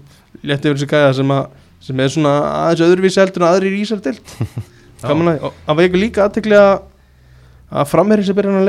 [0.45, 1.49] létti yfir þessu gæða sem, að,
[1.89, 2.35] sem er svona
[2.69, 4.37] aðeins öðruvísi heldur en aðrir í Ísar dild
[5.09, 6.75] Gaman að, og það var ekki líka aðtekli að
[7.75, 8.69] að framherri sem byrjar hann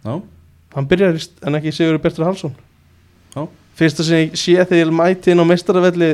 [0.00, 0.14] Já,
[0.74, 2.54] hann byrjar í Sigur Bertur Halsson.
[3.80, 6.10] Fyrsta sem ég sé þegar ég mæti inn á meistaravelli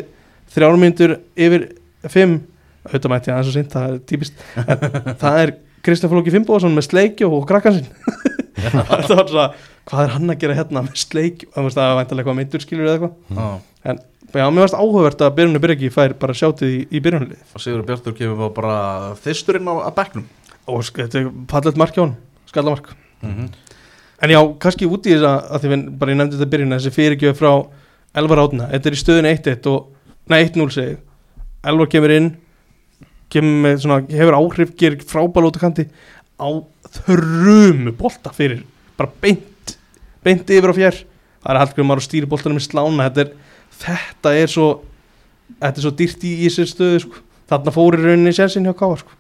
[0.54, 1.68] þrjármyndur yfir
[2.12, 2.40] fimm.
[2.86, 4.44] Auðvitað mæti ég aðeins og sint, það er típist.
[4.62, 5.54] En það er
[5.86, 7.88] Kristján Flóki Fimboðsson með sleikjó og krakkan sinn.
[8.56, 9.46] Þetta var svona,
[9.86, 12.94] hvað er hann að gera hérna með sleikjó, það var væntalega eitthvað meintur skilur eða
[12.96, 13.18] eitthvað.
[13.36, 13.98] Já.
[14.36, 17.84] Já, mér varst áhugavert að Byrjunni Byrjaki fær bara sjátið í, í byrjunlið og Sigur
[17.86, 18.78] Bjartur kemur bara
[19.22, 20.24] þyrsturinn á að bekknum.
[20.66, 22.16] Og þetta er fallet mark hjá hann,
[22.50, 22.90] skallamark.
[23.22, 23.75] Mm -hmm.
[24.22, 26.76] En já, kannski út í þess að, að því við bara ég nefndi þetta byrjun
[26.76, 27.50] þessi fyrirgjöf frá
[28.16, 29.90] Elvar Átna, þetta er í stöðun 1-1 og,
[30.32, 31.02] nei 1-0 segi ég.
[31.66, 32.30] Elvar kemur inn
[33.32, 35.86] kemur með svona, hefur áhrif gerir frábæl út á kanti
[36.38, 36.48] á
[37.00, 38.62] þrjumu bolta fyrir
[38.96, 39.76] bara beint,
[40.24, 41.00] beint yfir á fjær
[41.42, 43.32] það er Hallgrimar og stýri boltanum með slána þetta er,
[43.82, 44.68] þetta er svo
[45.60, 47.24] þetta er svo dýrt í, í sér stöðu sko.
[47.50, 49.18] þarna fóri rauninni sensin hjá Káar sko.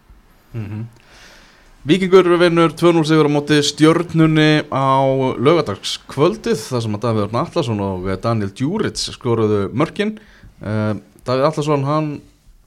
[1.86, 5.06] Víkingur vinnur 2-0 sigur á móti stjörnunni á
[5.38, 10.16] lögadagskvöldið þar sem að Davíð Örn Allarsson og Daniel Djúrits skoruðu mörkin.
[10.58, 12.08] Uh, Davíð Allarsson hann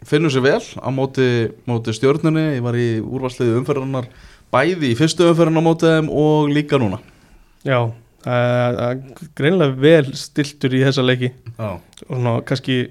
[0.08, 1.28] finnur sér vel á móti,
[1.68, 2.46] móti stjörnunni.
[2.62, 4.08] Ég var í úrvarsliði umferðarnar
[4.56, 7.04] bæði í fyrstu umferðarnar á móti þeim og líka núna.
[7.68, 8.82] Já, uh,
[9.36, 11.36] greinlega vel stiltur í þessa leiki.
[11.60, 12.86] Já, og svona, kannski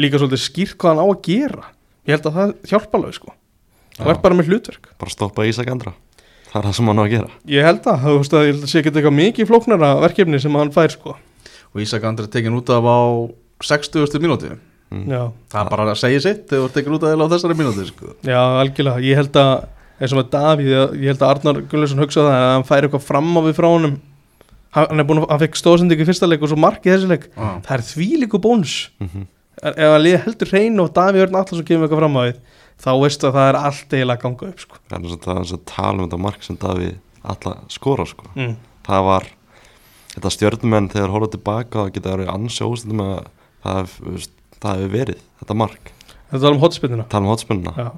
[0.00, 1.72] líka svolítið skýrt hvað hann á að gera.
[2.08, 3.40] Ég held að það hjálpa alveg sko
[3.98, 4.12] það Já.
[4.14, 5.94] er bara með hlutverk Bara stoppa Ísak Andra
[6.50, 8.52] Það er það sem hann á að gera ég held að, þú veist að ég
[8.52, 11.16] held að sé ekki eitthvað mikið flóknara verkefni sem hann fær sko
[11.74, 13.00] og Ísak Andri tekin út af á
[13.64, 14.18] 60.
[14.22, 15.04] mínúti mm.
[15.10, 17.86] já, það er bara að segja sitt þegar þú tekin út af á þessari mínúti
[17.90, 18.14] sko.
[18.22, 19.52] já algjörlega, ég held að
[19.94, 23.06] eins og með Davíð, ég held að Arnar Gullarsson hugsaði það að hann fær eitthvað
[23.06, 23.94] fram á við frá honum
[24.74, 27.10] hann er búin að, hann fekk stóðsendingu í fyrsta leik og svo mark í þessi
[27.10, 27.46] leik Já.
[27.62, 29.28] það er þvílíku bónus Mm
[29.62, 32.38] ef að liða heldur hrein og Davíð Örn Allarsson kemur eitthvað fram á við
[32.84, 34.80] þá veistu að það er allt eiginlega að ganga upp sko.
[34.90, 36.94] Það er svo að tala um þetta mark sem Davíð
[37.24, 38.54] alla skora sko mm.
[38.84, 39.28] Það var
[40.14, 43.14] Þetta stjörnumenn þegar horfðu tilbaka það geta verið ansi óstundum að
[43.64, 45.94] það hefur verið þetta mark
[46.30, 47.88] þetta er um hotspinnina Tala um hotspunna Já.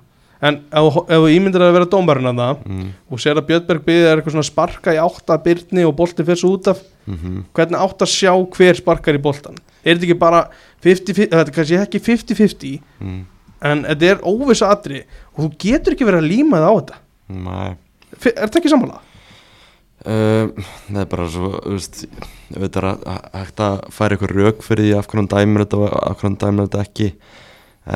[0.47, 2.89] En ef þú ímyndir að vera dómarinn að það mm.
[3.09, 6.41] og sér að Björnberg byggði er eitthvað svona sparka í átta byrni og bolti fyrir
[6.41, 10.17] svo út af Mm hvernig átt að sjá hver sparkar í boltan er þetta ekki
[10.19, 10.41] bara
[10.83, 13.21] 50-50 þetta er kannski ekki 50-50 mm.
[13.75, 15.03] En þetta er óvisa atri
[15.35, 16.97] og þú getur ekki verið að líma það á þetta
[17.29, 17.77] Nei
[18.17, 19.01] er þetta ekki sammála?
[20.07, 20.53] Uh,
[20.93, 21.49] það er bara svo,
[22.93, 26.21] að að- hægt að færa ykkur rauk fyrir því af hvernig dæmir þetta og af
[26.21, 27.09] hvernig dæmir þetta ekki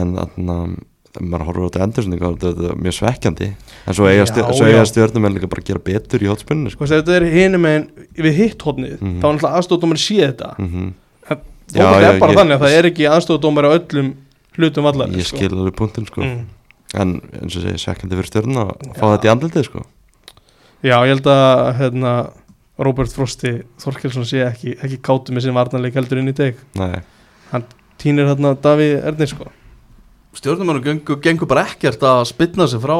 [0.00, 4.08] en þannig að maður horfur á þetta endursningu þetta þetta er mjög svekkjandi en svo
[4.08, 4.82] eiga, Já, stjör, já.
[4.90, 6.86] stjórnum en líka bara að gera betur í hotspunni sko.
[6.86, 9.20] Þetta er hinum en við hitt hodnið Mhm.
[9.20, 10.92] þá er náttúrulega aðstofdómar sé þetta mm -hmm.
[11.70, 14.14] Fókbalt Já, er já, bara ég- þannig að það er ekki aðstofdómar á öllum
[14.58, 16.24] hlutum vallar ég skil alveg punktin sko.
[16.24, 16.42] mm.
[17.02, 19.86] en eins og segi svekkjandi fyrir stjórnum að fá þetta í andlitið sko.
[20.80, 22.12] Já, ég held að hérna,
[22.80, 27.02] Robert Frosti Þorkelsson sé ekki, ekki kátu með sem varnarleik heldur inn í deg Nei,
[28.00, 29.50] Týnir hérna Davíð Ernir sko.
[30.38, 32.96] Stjórnumönnum gengur, gengur bara ekkert að spilna sig frá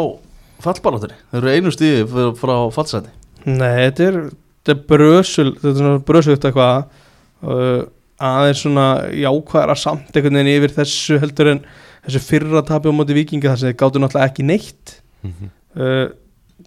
[0.61, 3.15] fallbarátunni þeir eru einu stíði frá, frá fallseti
[3.49, 4.19] Nei, þetta er,
[4.61, 6.91] þetta er brösul þetta er svona brösugt eitthvað.
[7.41, 7.79] Uh,
[8.21, 11.63] aðeins svona jákvæðara samt einhvern veginn yfir þessu heldur en
[12.05, 14.97] þessu fyrra tapi á móti vikingi þar sem þeir gáttu náttúrulega ekki neitt.
[15.27, 15.53] Mhm.
[15.77, 16.09] uh,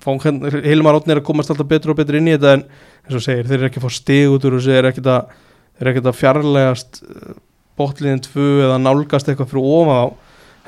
[0.03, 2.63] Hilmar Átni er að komast alltaf betur og betur inn í þetta en
[3.05, 6.07] eins og segir, þeir eru ekki að fá stig út úr þeir eru ekkert að,
[6.09, 7.35] að fjarlægast uh,
[7.79, 10.05] botliðin tvö eða nálgast eitthvað fyrir ofan á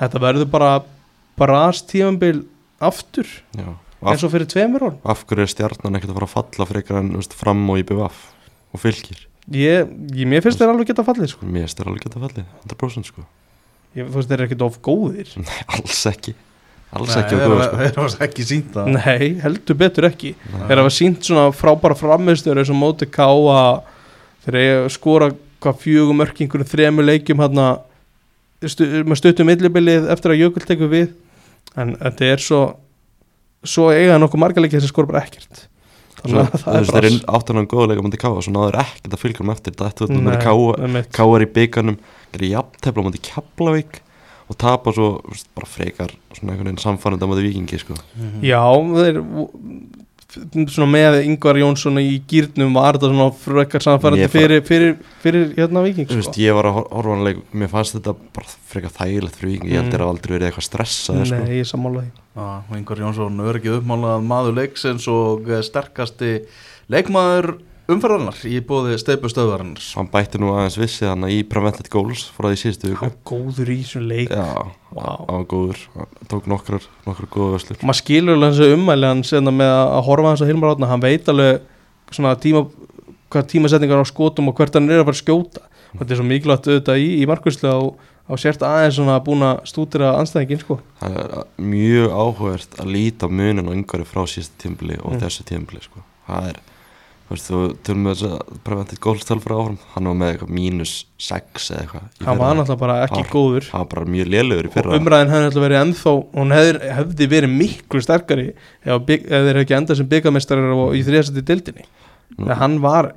[0.02, 0.72] þetta verður bara
[1.40, 2.44] brast tífambil
[2.84, 6.30] aftur Já, af, eins og fyrir tveimur orð af hverju er stjarnan ekkert að fara
[6.30, 8.22] að falla frekar en veist, fram og IBVF
[8.76, 11.46] og fylgir ég, ég, mér finnst þeir alveg geta fallið sko.
[11.46, 13.26] mér styrir alveg geta fallið, 100% sko.
[13.96, 15.30] Ég, þú veist þeir ekkert of góðir?
[15.46, 16.34] Nei, alls ekki.
[16.96, 17.80] Alls Nei, ekki þeir góða hafa- sko.
[17.84, 18.90] þeir hafa ekki sínt það.
[18.96, 20.32] Nei, heldur betur ekki.
[20.54, 20.62] Nei.
[20.70, 23.84] þeir hafa sínt svona frábæra framistöður eins og móti ká að
[24.46, 25.30] þeir skora
[25.66, 27.68] hvað fjögum mörk í einhverjum þremur leikjum hérna
[28.70, 31.08] stu, með stuttum millibilið eftir að Jökull tekur við.
[31.76, 32.60] En þetta er svo
[33.66, 35.64] svo eiga nokkuð marga leikið sem skora bara ekkert
[36.26, 39.14] Svo, þannig að þú það er bara eru áttunan góðleika mútið káa svo náður ekkert
[39.16, 41.12] að fylgja um eftir þetta þetta káa einmitt.
[41.16, 42.00] káar í byggarnum
[42.34, 44.02] gerir jafntefla á móti Keflavík
[44.46, 47.98] og tapa svo þú veist, bara frekar svona einhvern veginn samfærandi á móti vikingi sko.
[48.46, 49.22] Já, þeir
[50.34, 55.84] svona með Ingvar Jónsson í gýrnum var þetta svona frekar samfærandi fyrir, fyrir, fyrir hérna
[55.86, 56.42] viking Þú veist, sko.
[56.42, 59.52] ég var að hor- horfa á hann leik mér fannst þetta bara frekar þægilegt fyrir
[59.54, 60.00] vikingi ég held Mm.
[60.00, 61.36] hafa aldrei verið eitthvað stressað sko.
[61.46, 66.32] Nei, ég sammála því Já, og Ingvar Jónsson örgið uppmálað maður leiksins og eh, sterkasti
[66.92, 67.56] leikmaður
[67.92, 72.58] umferðarnar í bóði steipustöðvarinnar hann bætti nú aðeins vissið hann í prevented goals frá því
[72.64, 73.04] síðustu viku.
[73.06, 74.32] Hann góður í þessum leik.
[74.34, 75.10] Já, Vá.
[75.30, 75.84] hann góður.
[75.94, 80.02] Hann tók nokkrar, nokkrar góða vöslur maður skilur alveg þessu ummæli hann senda með að
[80.10, 81.62] horfa hans að Hilmar Átna hann veit alveg
[82.16, 82.66] svona tíma
[83.30, 85.66] hvað tímasetningar á skotum og hvert hann er að fara að skjóta.
[85.96, 87.80] Og þetta er svo mikilvægt auðvitað í, í markvæslu á,
[88.30, 90.78] á sért aðeins svona búin að stútira anstæðingin sko.
[91.02, 95.20] Það er mjög áhugavert að líta munin á yngvari frá síðustu tímbli og Mm.
[95.24, 96.04] þessu tímbli sko.
[96.28, 96.60] það er
[97.30, 99.78] veist, þú tölum með þess að prevented goals tölfra áfram.
[99.96, 100.94] Hann var með eitthvað mínus
[101.26, 103.70] 6 eða eitthvað hann var náttúrulega bara ekki Hann- góður.
[103.72, 106.74] Hann var bara mjög lélugur í og fyrra umræðin hefði náttúrulega verið ennþá hún hefði,
[107.00, 108.48] hefði verið miklu sterkari
[108.86, 111.88] ef, þeir hefði ekki endað sem byggamestrar í þriðasætti dildinni
[112.62, 113.14] hann var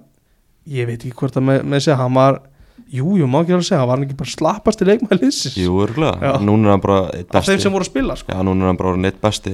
[0.69, 2.41] ég veit ekki hvort að með, með segja hann var,
[2.93, 5.59] jú, jú, má ekki alveg segja hann var hann ekki bara slappasti leikmaður liðsins.
[5.61, 8.33] Jú, örgulega, núna er hann bara eitt af þeim sem voru að spila sko.
[8.33, 9.53] Já, núna er hann bara orðinn eitt besti.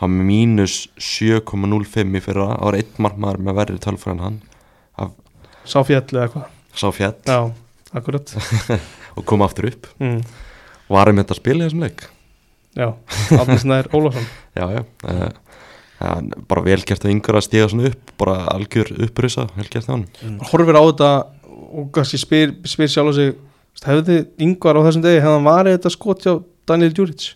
[0.00, 4.40] Hann með mínus 7,05 í fyrra það var eitt markmaður með verri tölfra en hann.
[5.68, 7.16] Sá fjall eða eitthvað sá fjall.
[7.26, 7.52] Já,
[7.96, 8.32] akkurat.
[9.18, 9.90] Og kom aftur upp.
[10.00, 10.22] Mm,
[10.86, 12.04] og var einmitt að spila í þessum leik?
[12.78, 12.92] Já,
[13.34, 14.26] Átni Snær Ólafsson.
[14.58, 15.30] Já, já, uh,
[16.00, 16.12] ja,
[16.50, 19.94] bara vel gert að yngur að stíga svona upp bara algjör upprisa, vel gert á
[19.94, 21.10] hann horfir á þetta
[21.70, 23.34] og kannski spyr, spyr sjálf sig
[23.86, 26.32] hefði yngvar á þessum degi hefði hann varið þetta skot hjá
[26.68, 27.28] Daniel Djuric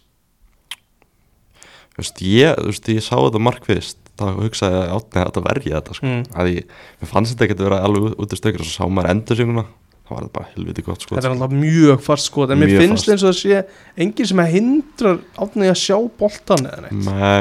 [1.94, 5.78] þú veist, ég, ég sá þetta markvist þá hugsaði ég að átni að þetta verja
[5.78, 6.06] þetta sko.
[6.10, 6.20] mm.
[6.38, 8.90] að ég, mér fannst þetta ekki að vera alveg út- af stökur og svo sá
[8.90, 9.64] maður endursýnuna
[10.04, 12.70] þá var þetta bara helviti gott sko þetta er alltaf mjög fast skot en mér
[12.74, 13.10] Mjög finnst fast.
[13.14, 17.40] eins og það sé enginn sem hindrar Átni að sjá boltan eða neitt Nei,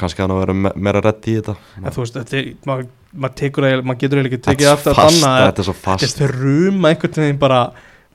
[0.00, 1.56] kannski hann að vera me meira redd í þetta.
[1.82, 4.92] En þú veist, þetta er, maður mað tekur eiginlega- maður getur eiginlega ekki tekið aftur
[4.92, 6.04] að danna Þetta er svo fast.
[6.06, 7.60] Þetta er ruma einhvern veginn bara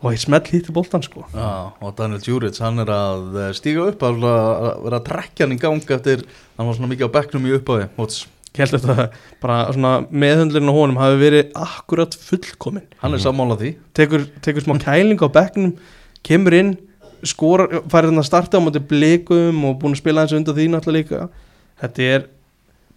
[0.01, 1.23] og ég smell hýtti boltan sko.
[1.33, 5.45] Já, og Daniel Djuric, hann er að eh, stíga upp að að vera að trekja
[5.45, 6.23] hann í gang eftir,
[6.57, 8.25] hann var svona mikið á bekknum í upphafi móts.
[8.51, 13.21] ég held að þetta bara svona meðhundlirinn á honum hafi verið akkurat fullkomin hann er
[13.23, 13.69] sammálað því.
[13.93, 15.77] Tekur, tekur smá kæling á bekknum
[16.25, 16.73] kemur inn
[17.23, 20.65] skorar, fær hérna að starta á móti blikum og búin að spila eins undan því
[20.73, 21.29] náttúrulega líka
[21.81, 22.29] þetta er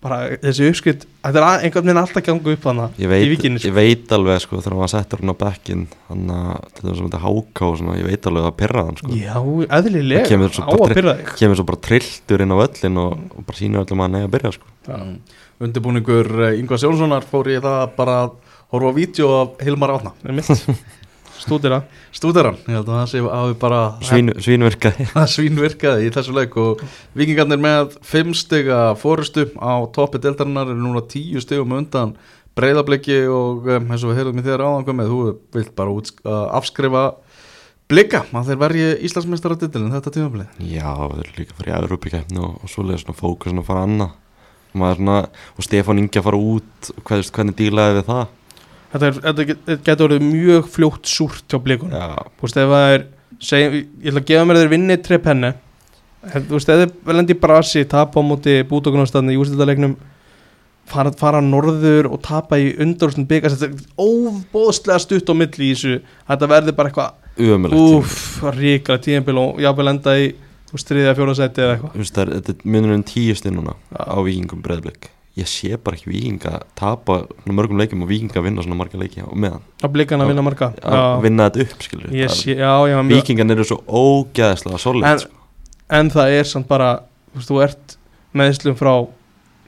[0.04, 3.28] bara þessi uppskrift þetta er að- einhvern veginn alltaf ganga upp þannig ég í veit,
[3.32, 3.68] vikinni sko.
[3.70, 7.06] ég veit alveg sko þegar maður settur hann á bekkin þannig að til þess að
[7.06, 9.08] þetta háká og svona, ég veit alveg að perra hann sko.
[9.16, 9.38] Já,
[9.78, 11.32] eðlilega, á að pyrra þig.
[11.40, 14.28] kemur svo bara trilltur inn á völlin og, og bara sýnur öllum að hann eigi
[14.28, 14.66] að byrja sko.
[14.92, 15.16] Mm.
[15.64, 18.34] undirbúningur Yngvar Sjónssonar fór ég það bara að
[18.74, 20.12] horfa á vídeo af Hilmar Átna
[21.44, 21.82] Er
[22.14, 26.56] stúdar hann, ég held að það sé hafi bara Svín, svínvirkaði svínvirkaði í þessu leik
[26.60, 26.84] og
[27.18, 32.14] vikingarnir með 5 stiga fórustu á toppi deltarinnar er núna 10 stigum undan
[32.56, 35.20] breyðabliki og um, eins og við heyrðum í þér áðan komið, þú
[35.58, 37.04] vilt bara út, uh, afskrifa
[37.90, 42.40] blika að þeir verji Íslandsmeistara titilin þetta tímaflið já, er líka að fara í Európikeppni
[42.40, 44.14] og, og svona fókusin að fara annað.
[44.74, 45.18] Og maður svona,
[45.54, 46.88] og Stefán Ingi að fara út.
[47.06, 48.24] Hvað, hvernig dílaði við það
[48.94, 51.94] Þetta, er, þetta get- þetta getur orðið mjög fljótt súrt hjá blikunum.
[51.98, 53.06] Já, Þú veist ef það er
[53.42, 53.72] segjum,
[54.04, 57.40] Ég ætla að gefa mér þeir vinni tre penni en, Þú veist ef endi í
[57.42, 59.96] brasi tapa á móti bútokunarstæðinu í úrstæðalegnum
[60.86, 65.74] fara, fara norður og tapa í undarústin byggast þetta er óbóðslega stutt á milli í
[65.74, 65.98] þessu.
[66.30, 67.20] Þetta verður bara eitthvað
[67.74, 68.16] Úf,
[68.54, 70.28] ríkala tíðanbíl og jáfnvel enda í
[70.68, 72.06] þú veist, þriðja fjóra seti eða eitthvað.
[72.14, 76.60] Það þetta er munurinn tíu stið núna á vikingum breyðblik ég sé bara ekki vikinga
[76.78, 80.70] tapa mörgum leikjum og vikinga vinna svona marga leiki og meðan, að vinna marga.
[80.82, 85.42] að vinna þetta upp skilur sé, já, já, vikingan eru svo ógæðslega solid En- sko.
[85.90, 86.94] En það er samt bara
[87.34, 87.96] Þú ert
[88.32, 88.92] meðslum frá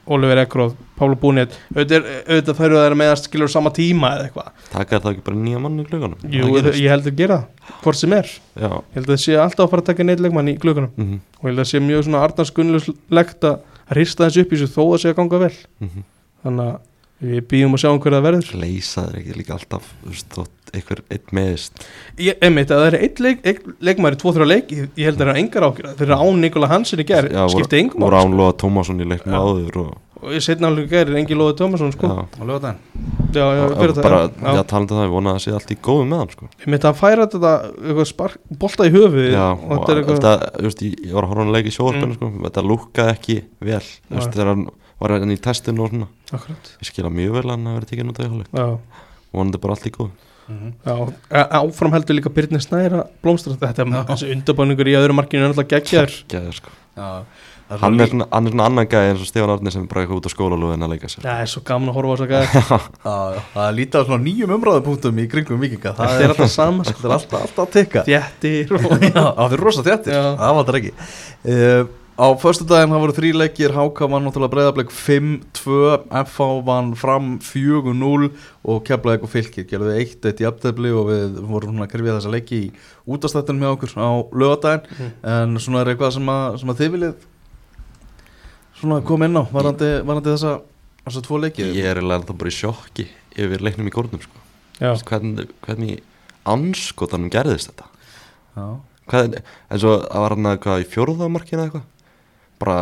[0.07, 4.51] Oliver Ekroð, Pála Búnið auðvitað, auðvitað þau eru að meðast skilur sama tíma eða eitthvað.
[4.71, 7.39] Taka það ekki bara nýja mann í klugunum Jú, ég held að gera
[7.83, 8.29] hvort sem er.
[8.55, 10.93] Já, Ég held að það sé alltaf að fara að taka neitt leikmann í glögunum
[10.95, 13.49] mhm, og ég held að það sé mjög svona Arnars Gunnlauslegt
[13.87, 15.55] að hrista þessu upp í þessu þó að sé að ganga vel.
[15.83, 16.05] Mhm.
[16.43, 18.53] Þannig að við býðum að sjá um hverju það verður.
[18.61, 21.85] Leysa þeir ekki líka alltaf þú veist, þótt einhver einn meðist
[22.17, 25.27] ég, einmitt, að það er einn leik, leikmaður í 2-3 leik, ég, ég held að
[25.27, 28.25] það er engar ágjörð þeir eru án Nikola Hansen í gerð, skipti engum voru máli,
[28.25, 28.33] sko.
[28.33, 29.39] ánlóða Tómasson í leiknum Já.
[29.45, 32.07] áður og og ég setna alveg gerð er engi Lóði Tómasson sko.
[32.09, 32.79] já, á lögadaginn
[33.37, 35.43] já, já, og- og það bara, já, já, talandi um það, ég vona að það
[35.45, 36.47] sé allt í góðu með hann sko.
[36.65, 37.51] einmitt að færa þetta
[37.85, 40.95] eitthvað spark, bolta í höfuð já, og og þetta er eitthvað þetta, þú veist, ég,
[41.05, 42.17] ég var að horfa á hann leik í sjóarpinu Mm.
[42.17, 44.65] sko, þetta lúkkaði ekki vel þegar hann
[44.99, 46.07] var hann í testinu og svona.
[46.33, 48.79] Akkurat, ég skila mjög vel að hann að vera tekinn út af hjáli já.
[49.37, 50.09] Vonandi bara allt í góðu
[50.47, 50.95] Já,
[51.33, 55.67] á- áfram heldur líka Byrni Snæra blómstra þetta er þessi undabanningur í öðru markinu er
[55.67, 56.13] geggjaður.
[56.31, 56.71] Gæði, sko.
[56.97, 57.09] Já,
[57.67, 59.87] það er hann, er svona, hann er svona annan gæði eins og Stefán Árni sem
[59.91, 62.15] bara eitthvað út á skólalúðin að leika sér það er svo gaman að horfa á
[62.15, 65.91] þess að gæða Já, já, það er lítið á svona nýjum umræðupunktum í kringum vikinga
[65.97, 66.95] Það þetta er alltaf sama sko.
[67.01, 68.71] þetta er alltaf, alltaf að tekka þjættir
[69.19, 70.93] það er rosa þjættir, það var þetta ekki.
[71.43, 73.73] Uh, Á föstu daginn það voru þrý leikir.
[73.75, 75.75] Háka vann náttúrulega breyðablik 5-2
[76.25, 78.29] FH vann fram 4-0
[78.65, 82.31] og keflaði eitthvað fylgir gerði 1-1 í aftefli og við vorum svona að krifja þessa
[82.33, 82.71] leiki í
[83.05, 85.11] útastættunum með okkur á lögadaginn Mm.
[85.29, 87.27] en svona er eitthvað sem að, sem að þið viljið
[88.79, 90.53] svona koma inn á varandi, varandi þessa,
[91.05, 91.67] þessa tvo leiki?
[91.77, 93.05] Ég er ennþá bara í sjokki
[93.37, 94.41] yfir leiknum í górnum sko.
[94.81, 96.01] já, hvernig, hvernig
[96.49, 97.85] anskotanum gerðist þetta?
[98.57, 98.65] Já.
[99.11, 99.37] hvað,
[99.69, 101.85] og það var hann eitthvað í fjórðamarkinu eða eitthvað
[102.61, 102.77] bara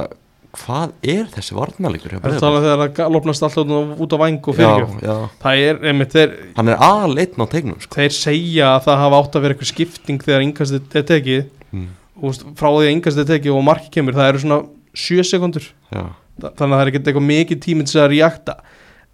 [0.55, 4.37] hvað er þessi varnalíkur hjá það er talað þegar það galopnast alltaf út á væng
[4.39, 7.97] og fyrirgjöf það er, einmitt, þeir, hann er aðleitn á tegnum sko.
[7.97, 11.49] þeir segja að það hafa átt að vera eitthvað skipting þegar yngastið er tekið.
[11.75, 11.89] Mm,
[12.21, 14.61] og frá því að yngastið er tekið og marki kemur, það eru svona
[14.95, 18.57] 7 sekundur þannig að það er ekkert eitthvað mikið tíminn til að reakta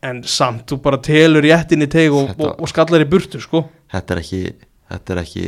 [0.02, 1.52] en samt, þú bara telur í
[1.86, 3.66] teg og, Þetta- og, og skallar í burtu sko.
[3.94, 4.44] þetta er ekki
[4.92, 5.44] þetta er ekki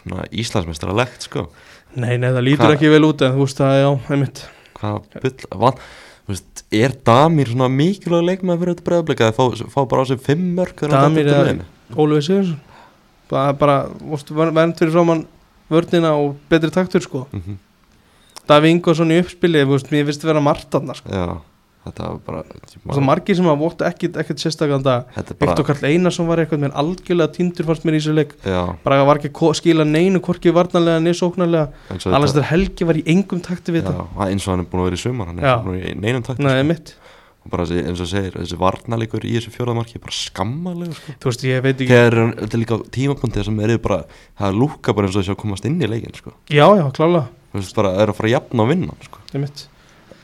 [0.00, 1.48] svona Íslandsmeistaralegt sko.
[1.96, 4.44] nei, nei, það lítur Hva- ekki vel út en þú veist það, já, einmitt
[4.80, 5.72] hvað bull van,
[6.26, 10.06] þú veist, er Damir svona mikilvæg leikmaður fyrir þetta breyðablik að fá, fá bara á
[10.10, 11.64] sig fimm mörg Damir er- liðinu?
[11.96, 12.60] Ólfið Sigursson
[13.58, 15.26] bara, vorst, vernd fyrir framann
[15.70, 17.58] vörnina og betri taktur sko Mhm,
[18.48, 19.60] Daví Ingvarsson í uppspili,
[19.92, 21.10] mér finnst vera margt þarna sko.
[21.88, 23.88] Þetta var bara það er margir sem að vóttu
[24.38, 28.14] sérstaklega þetta er Viktor Karl Einarsson var eitthvað með algjörlega tindur fannst mér í þessu
[28.16, 28.34] leik.
[28.46, 33.00] Já, bara var ekki að skila neinu, hvorki varnarlega niðsóknarlega, eins og Alastair Helgi var
[33.00, 34.08] í engum takti við þetta.
[34.28, 36.00] eins og hann er búin að vera í sumar hann er búin að vera í
[36.02, 36.94] neinum takt Nei, mitt,
[37.44, 41.16] og bara þessi, eins og segir, þessi varnalíkur í þessu fjóraðmarki er bara skammalega sko.
[41.22, 44.02] þú veist, ég veit ekki þegar þetta er líka tímapunktið sem er bara
[44.38, 46.34] það lúka bara eins og þessi að komast inn í leikin sko.
[46.52, 49.26] Já, já, klálega, þú veist bara, er að fara að jafna á vinnan sko.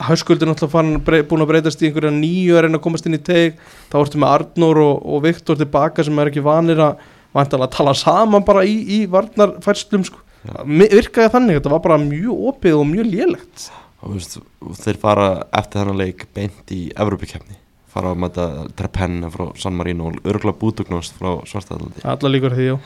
[0.08, 3.58] Hauskuldur náttúrulega búin að breytast í einhverja nýju að reyna að komast inn í teg
[3.92, 7.02] þá ertu með Arnór og, og Viktor tilbaka sem er ekki vanir að
[7.34, 10.22] vantalega tala saman bara í, í varnarfærslum sko.
[10.68, 13.68] Virkaði þannig, þetta var bara mjög opið og mjög lélegt.
[14.04, 14.38] Og veist,
[14.84, 17.62] þeir fara eftir þennan leik beint í Evropakefni
[17.94, 22.60] fara að mæta Trepenna frá San Marino og örgla bútugnost frá Svartadalandi alla líkur að
[22.60, 22.76] því, já,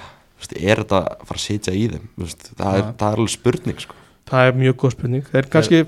[0.61, 2.09] er þetta að fara að sitja í þeim?
[2.21, 3.97] Veist, það, er, það er alveg spurning sko.
[4.29, 5.31] það er mjög góð spurning.
[5.33, 5.81] Þeir kannski,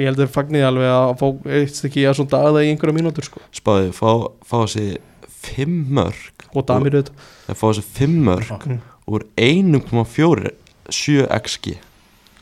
[0.00, 1.26] ég held að þeir fagnir alveg að fá
[1.58, 3.40] eitt stykki að svona dagða í einhverja mínútur sko.
[3.54, 4.10] spáði, fá,
[4.44, 4.98] fá þessi
[5.44, 8.80] fimm mörg og Damir auðvitað þeir fá þessi fimm mörg Mm.
[9.08, 10.50] úr 1,4
[10.90, 11.76] 7 xg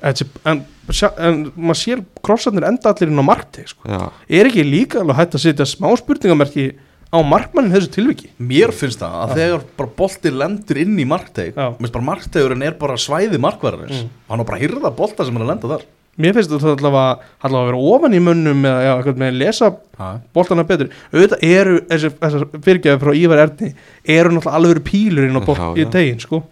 [0.02, 3.86] Þessi, en, sjá- en maður sér krossarnir enda allir inn á markteg sko.
[4.28, 6.72] er ekki líka alveg hægt að setja smá spurningamerki
[7.12, 11.54] á markmannin þessu tilviki Mér finnst það að þegar bara bolti lendur inn í markteg
[11.54, 11.70] Já.
[11.70, 14.08] Mér finnst bara marktegurinn er bara svæði markvarðarins Mm.
[14.28, 15.84] Hann er bara að hýrða bolta sem er að lenda þar
[16.20, 19.38] mér finnst þetta allavega, allavega að vera ofan í mönnum eða já, eitthvað með að
[19.40, 20.08] lesa ha.
[20.36, 20.90] boltana betur.
[21.12, 23.70] Auðvitað eru þessar fyrirgjafi frá Ívar Erni
[24.16, 26.42] eru náttúrulega alveg pílur inn á Já, í tegin sko.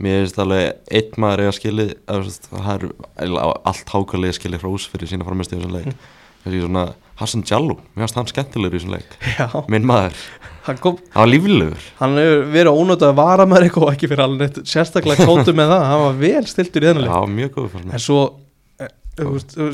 [0.00, 2.86] mér finnst alveg einn maður eiga skilið að, veist, það
[3.26, 5.90] er allt hákalið skilið hrós fyrir sína framist í þessum leik.
[6.44, 6.84] Þessi svona
[7.20, 9.16] Hassan Jallu mér finnst hann skemmtilegur í þessum leik.
[9.34, 10.22] Já, minn maður,
[10.68, 11.88] hann kom hann var líflegur.
[11.98, 15.74] Hann hefur verið ónótað að vara með eitthvað og ekki fyrir alveg sérstaklega kótu með
[15.74, 15.84] það.
[15.90, 17.10] Hann var vel stiltur í þennan leik.
[17.10, 17.18] Já,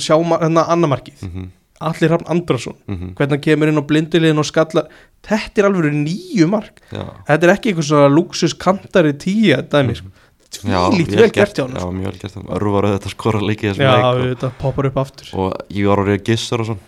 [0.02, 1.22] sjá hérna annamarkið.
[1.22, 1.48] Mm -hmm,
[1.80, 2.74] Allir Hrafn Andrason.
[2.88, 4.86] Mm -hmm, hvernig hann kemur inn á blindulegin og skallar
[5.22, 6.80] þetta er alveg nýju mark.
[6.92, 9.94] Já, þetta er ekki eitthvað svona luxus kantari tíja dæmi, Mhm.
[9.94, 10.08] sko.
[10.56, 11.54] tvílít vel gert.
[11.56, 11.92] hjá hann Já, sko.
[11.92, 12.32] mjög vel gert.
[12.32, 15.26] Hjá hann Örvar auðvitað skora líka í þessum Já, leik þetta poppar upp aftur.
[15.34, 16.78] Og, og ég var orðið gissur og svona.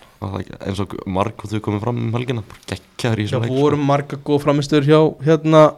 [0.67, 3.51] Eins og marg og þau komið fram um helgina bara geggjaður í Já, þessum leik
[3.61, 5.75] voru marga góð framistöður hjá hérna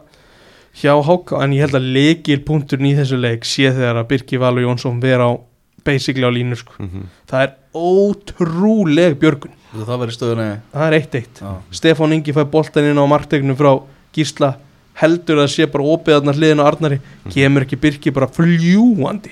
[0.73, 4.39] hjá Háka, en ég held að leikil punkturinn í þessu leik sé þegar að Birki
[4.39, 5.39] Valur Jónsson vera á
[5.83, 6.73] basically á línu sko.
[6.79, 7.05] mm -hmm.
[7.29, 9.53] það er ótrúleg björgun.
[9.71, 11.35] Það verður stöðunni það er eitt eitt.
[11.41, 11.51] Já.
[11.71, 13.81] Stefán Ingi fær boltan inn á marktegnum frá
[14.13, 14.57] Gísla.
[14.93, 16.99] Heldur að sé bara opiðarnar hliðin á Arnari.
[17.29, 19.31] Kemur ekki Birki bara fljúandi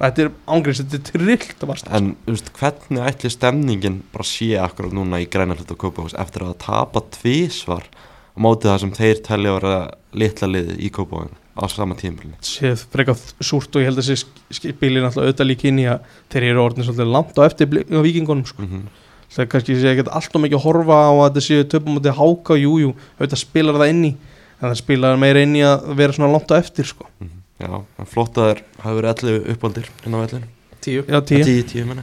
[0.00, 4.28] þetta er ángriðs, þetta er trillt að varst En þú veist, hvernig ætli stemningin bara
[4.28, 8.82] sé akkurat núna í græna hlut og Kópavóks eftir að tapa tvísvar á móti það
[8.84, 9.76] sem þeir telja að vera
[10.24, 14.16] litla liði í Kópavóks á sama tímafélni séð frekar súrt og ég held að sé
[14.20, 18.00] spilir náttúrulega auðvitað líka inn í að þeir eru orðin svolítið langt á eftir á
[18.04, 18.62] vikingunum sko.
[18.62, 18.82] mm -hmm.
[19.32, 22.72] það er kannski alltaf mikið að horfa á að þetta séu töpum átti háka, jú,
[22.84, 24.12] jú, auðvitað spilar það inn í
[24.60, 27.06] en það spilar meira inn í að vera svona langt á eftir sko.
[27.60, 30.48] Já, en flott að þeir hafi verið 11 uppaldir inn á vellinu
[30.80, 31.02] Tíu.
[31.08, 32.02] Já, tíu, 10, 10 menni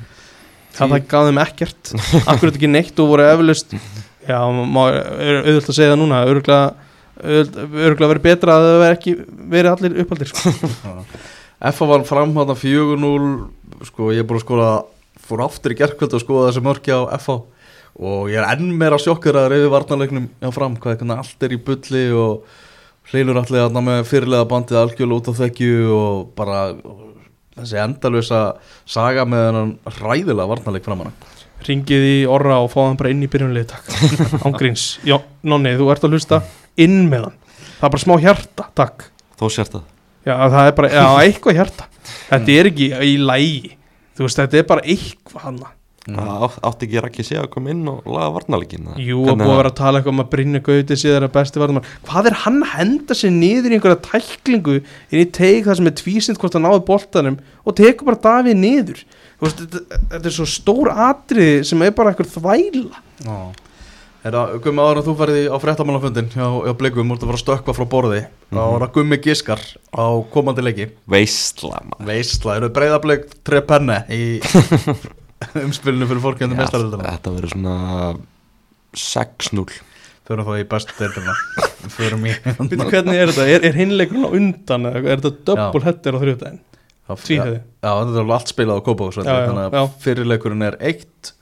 [0.74, 1.92] það, það gaf þeim ekkert.
[2.28, 3.76] Akkurat ekki neitt og voru eflust
[4.28, 6.90] já, má, er auðvitað að segja það núna örgulega
[7.22, 9.14] örgulega verið betra að það veri ekki
[9.54, 10.54] verið allir uppaldir sko.
[11.64, 14.72] FA var fram hátta 4-0 Sko ég er búin að skoða
[15.24, 17.38] Fór aftur í gerkvöld að skoða þessi mörki á FA
[17.94, 21.62] Og ég er enn meira sjokkur að reyði varnarleiknum Já fram, hvað allt er í
[21.64, 26.66] bulli Og hleinur allir að ná með fyrirlega bandið algjörlega út á þekkju Og bara
[27.54, 28.42] þessi endalösa
[28.90, 31.14] saga með hennan hræðilega varnarleik framanna
[31.64, 33.92] ringið í orra og fá hann bara inn í byrjunlið takk,
[34.50, 35.16] ángríns já,
[35.48, 36.42] nonni, þú ert að hlusta
[36.78, 37.38] inn með hann.
[37.80, 39.08] Það er bara smá hjarta, takk.
[39.40, 39.86] Þó sért það
[40.24, 41.88] já, það er bara, já, eitthvað hjarta.
[42.30, 43.72] Þetta er ekki í lægi
[44.18, 45.64] þú veist, þetta er bara eitthvað hann.
[46.04, 49.52] Það átt- átti ekki Raki sé að koma inn og laga varnarleikin jú, og búið
[49.54, 52.36] að vera að tala eitthvað um að Brynja Gauti síðan að besti varðum hvað er
[52.42, 56.42] hann að henda sér niður í einhverja tæklingu inn í teik það sem er tvísind
[56.42, 59.00] hvort að náðu boltanum og tekur bara Davíð niður?
[59.40, 63.00] Þú veist, þetta, þetta er svo stór atriði sem er bara einhver þvæla.
[63.24, 63.38] Já
[64.24, 67.42] Herra, Gummi áður en þú ferði á fréttamálafundin hjá, hjá Blikum, múltu að fara að
[67.42, 68.22] stökkva frá borði
[68.54, 70.86] þá var það Gummi Giskar á komandi leiki.
[71.12, 72.06] Veistla maður.
[72.08, 74.22] Veistla, eru breyðablik tre penne í
[75.66, 77.76] umspilinu fyrir fólkjöndu Já, mestaröldina Þetta verður svona
[79.04, 79.68] 6-0
[80.24, 81.36] Förum þá í bestu deildina.
[81.98, 83.48] Förum í hvernig er þetta?
[83.52, 86.60] Er, er hinleikurinn á undan er þetta double header á þrjóðdæðin?
[87.12, 87.58] Tvíhöfði?
[87.60, 91.34] Já, þetta er alveg allt spilað á að fyrirleikurinn er 1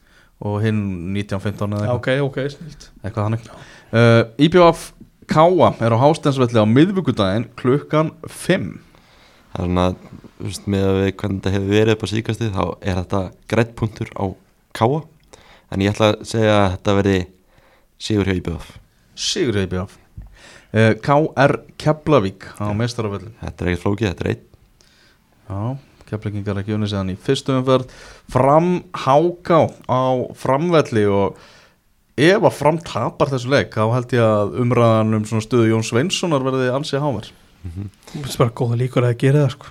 [0.41, 0.81] og hinn
[1.15, 3.49] 1915 eða eitthvað, ok, ok, eitthvað hannig
[3.93, 4.87] uh, IBF
[5.31, 8.71] Káa er á Hástensvelli á miðvíkudaginn klukkan 5
[9.51, 9.85] Það er svona,
[10.37, 13.19] þú veist, með að við hvernig þetta hefur verið upp á síkastið þá er þetta
[13.51, 14.25] grætt punktur á
[14.79, 15.01] káa.
[15.71, 17.17] En ég ætla að segja að þetta verði
[18.01, 18.69] sigur hjá IBF
[19.21, 19.97] Sigur hjá IBF
[20.71, 24.45] uh, KR Keflavík á mestarafellin Þetta er ekkert flókið, þetta er einn.
[25.51, 25.61] Já,
[26.11, 27.89] keflingingar ekki unnið séðan í fyrstu umferð.
[28.31, 28.69] Fram
[29.05, 29.59] Háká
[29.89, 30.01] á
[30.37, 31.39] framvelli og
[32.21, 35.85] ef að fram tapar þessu leik þá held ég að umræðan um svona stöðu Jón
[35.87, 37.31] Sveinssonar verði ansið háver
[37.61, 39.67] Það er bara góða líkur að gera það sko.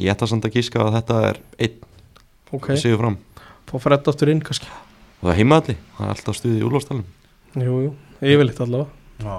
[0.00, 1.82] Ég ætla samt að gíska að þetta er einn
[2.56, 3.16] Ok, sigur fram.
[3.66, 4.68] Fá fredd aftur inn kannski.
[5.18, 7.04] Og það er heimaðalli, það er alltaf stuðið í úrlástalum
[7.56, 8.90] Jú, jú, yfirleitt allavega.
[9.24, 9.36] Já.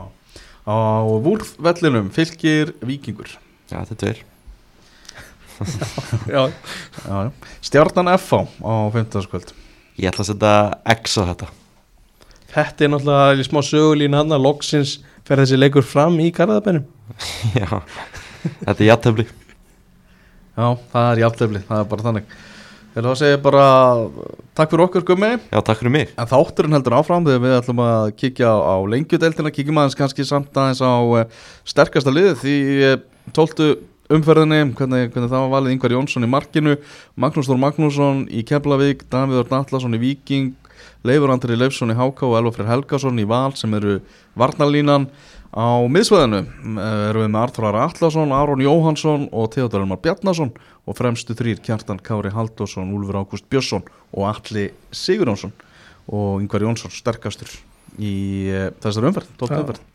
[0.67, 0.75] Á
[1.23, 3.29] vúrðvellinum fylgir vikingur
[3.69, 5.46] Já, þetta er tveir Já, Já, já.
[7.67, 9.53] Stjarnan FH á 15.
[9.97, 10.53] Ég ætla að setja
[10.97, 11.47] X á þetta.
[12.53, 14.97] Þetta er náttúrulega smá sögulín hann að loksins
[15.27, 16.85] fer þessi leikur fram í Garðabænum.
[17.61, 17.69] Já,
[18.63, 19.25] þetta er jættefli
[20.57, 22.31] Já, það er jafntefli, það er bara þannig.
[22.87, 23.65] Ég ætla að segja bara
[24.57, 25.29] takk fyrir okkur gummi.
[25.51, 26.13] Já, takk fyrir mig.
[26.17, 30.25] En þátturinn heldur áfram þegar við ætlum að kíkja á, á lengjudeildina, kíkjum aðeins kannski
[30.25, 32.55] samt aðeins á uh, sterkasta liðið því
[32.87, 32.97] uh,
[33.37, 33.69] tóltu
[34.13, 36.77] umferðinni, hvernig, hvernig það var valið Ingvar Jónsson í markinu,
[37.19, 40.53] Magnús Þór Magnússon í Keflavík, Davíð Örn Atlasson í Víking,
[41.07, 43.99] Leifur Andri Leifsson í Háká og Elvafrið Helgason í Val sem eru
[44.39, 45.09] varnarlínan
[45.51, 50.51] á miðsveðinu uh, erum við með Artur Ara Atlasson, Aron Jóhansson og Theodor Elmar Bjarnason
[50.87, 55.53] og fremstu þrýr Kjartan Kári Halldórsson, Úlfur Ágúst Björnsson og Alli Sigurjónsson
[56.07, 57.51] og Ingvar Jónsson sterkastur
[57.97, 58.15] í
[58.53, 59.85] uh, þessari umferð, tótt umferð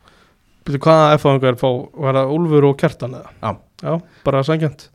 [1.58, 3.36] fá, var það Úlfur og Kjartan eða?
[3.42, 3.71] Já.
[3.82, 4.88] Já, bara sangjant.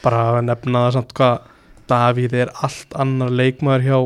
[0.00, 1.48] Bara að nefna það samt hvað
[1.90, 3.96] Davíð er allt annar leikmaður hjá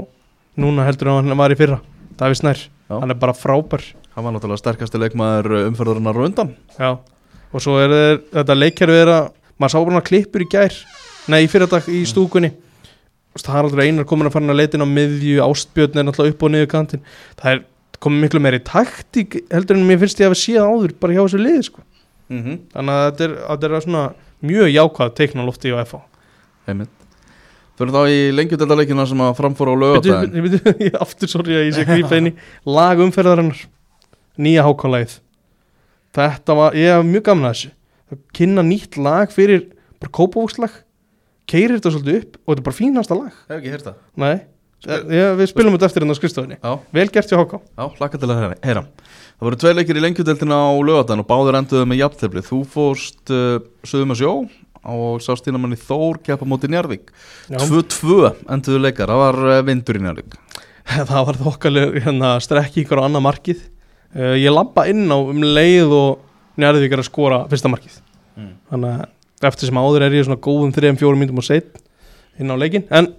[0.64, 1.80] núna heldur en hann var í fyrra.
[2.18, 2.97] Davíð Snær, Já.
[2.99, 3.85] hann er bara frábær.
[4.14, 6.53] Hann var náttúrulega sterkasti leikmaður uh, umferðarinnar á undan.
[6.78, 6.91] Já,
[7.53, 9.30] og svo er þeir, þetta leikkerfi er að
[9.61, 10.78] maður sá bara klippur í gær.
[11.30, 12.53] Nei, í fyrradag í stúkunni.
[12.55, 16.45] Þú veist, Haraldur Einar komin að fara að leitin á miðju ástbjörn er náttúrulega upp
[16.47, 17.03] og niður kantinn.
[17.41, 17.64] Það er
[18.05, 21.22] komið miklu meiri taktík heldur en mér finnst ég að við séð áður bara hjá
[21.24, 21.85] þessu liði sko.
[22.33, 24.05] Mm þannig að þetta er, þetta er svona
[24.45, 26.01] mjög jákvæð teikna lofti á FH
[26.68, 26.93] Einmitt.
[27.75, 31.66] Fyrir þá í lengjutildaleikina sem að framfóra á lögadaginn bíddu, bíddu, ég aftur sorry að
[31.66, 32.35] ég sé að grípa inn í
[32.70, 33.64] lag umferðarinnar.
[34.39, 35.18] Nýja hákonlægið
[36.14, 37.72] þetta var, ég hef mjög gaman að þessu.
[38.14, 39.66] Að kynna nýtt lag fyrir
[39.99, 40.81] bara kópavókslag
[41.51, 43.39] keirir þetta svolítið upp og þetta er bara fínasta lag.
[43.51, 43.99] Hef ekki heyrt það.
[44.22, 44.35] Nei,
[44.87, 48.20] ég, við spilum þetta eftir hérna á skrifstofinni Já, vel gert hjá háká já, hlakka
[48.20, 48.85] til að heyra
[49.35, 52.45] Það voru tvei leikir í lengjudeldina á lögadaginn og báður enduðu með jafntefli.
[52.47, 54.35] Þú fórst uh, sögum að sjó
[54.85, 57.09] og sá Stínamanni Þór keppa móti Njarvík
[57.49, 60.37] 2-2 enduðu leikar, það var uh, vindur í Njarvík
[61.11, 63.62] það var þokkaleg hérna, strekkingur á annað markið.
[64.12, 68.01] Uh, ég labba inn á um leið og njárðvík er að skora fyrsta markið.
[68.35, 68.55] Mm.
[68.66, 71.76] þannig að eftir sem áður er ég svona góðum 3-4 myndum og set
[72.41, 73.12] inn á leikin en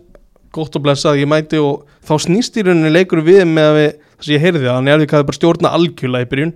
[0.56, 3.94] gott og blessað ég mæti og þá snýst í rauninni leikur við með að við,
[4.16, 6.54] þess að ég heyrði að njárðvík hafi bara stjórna algjörlega í byrjun.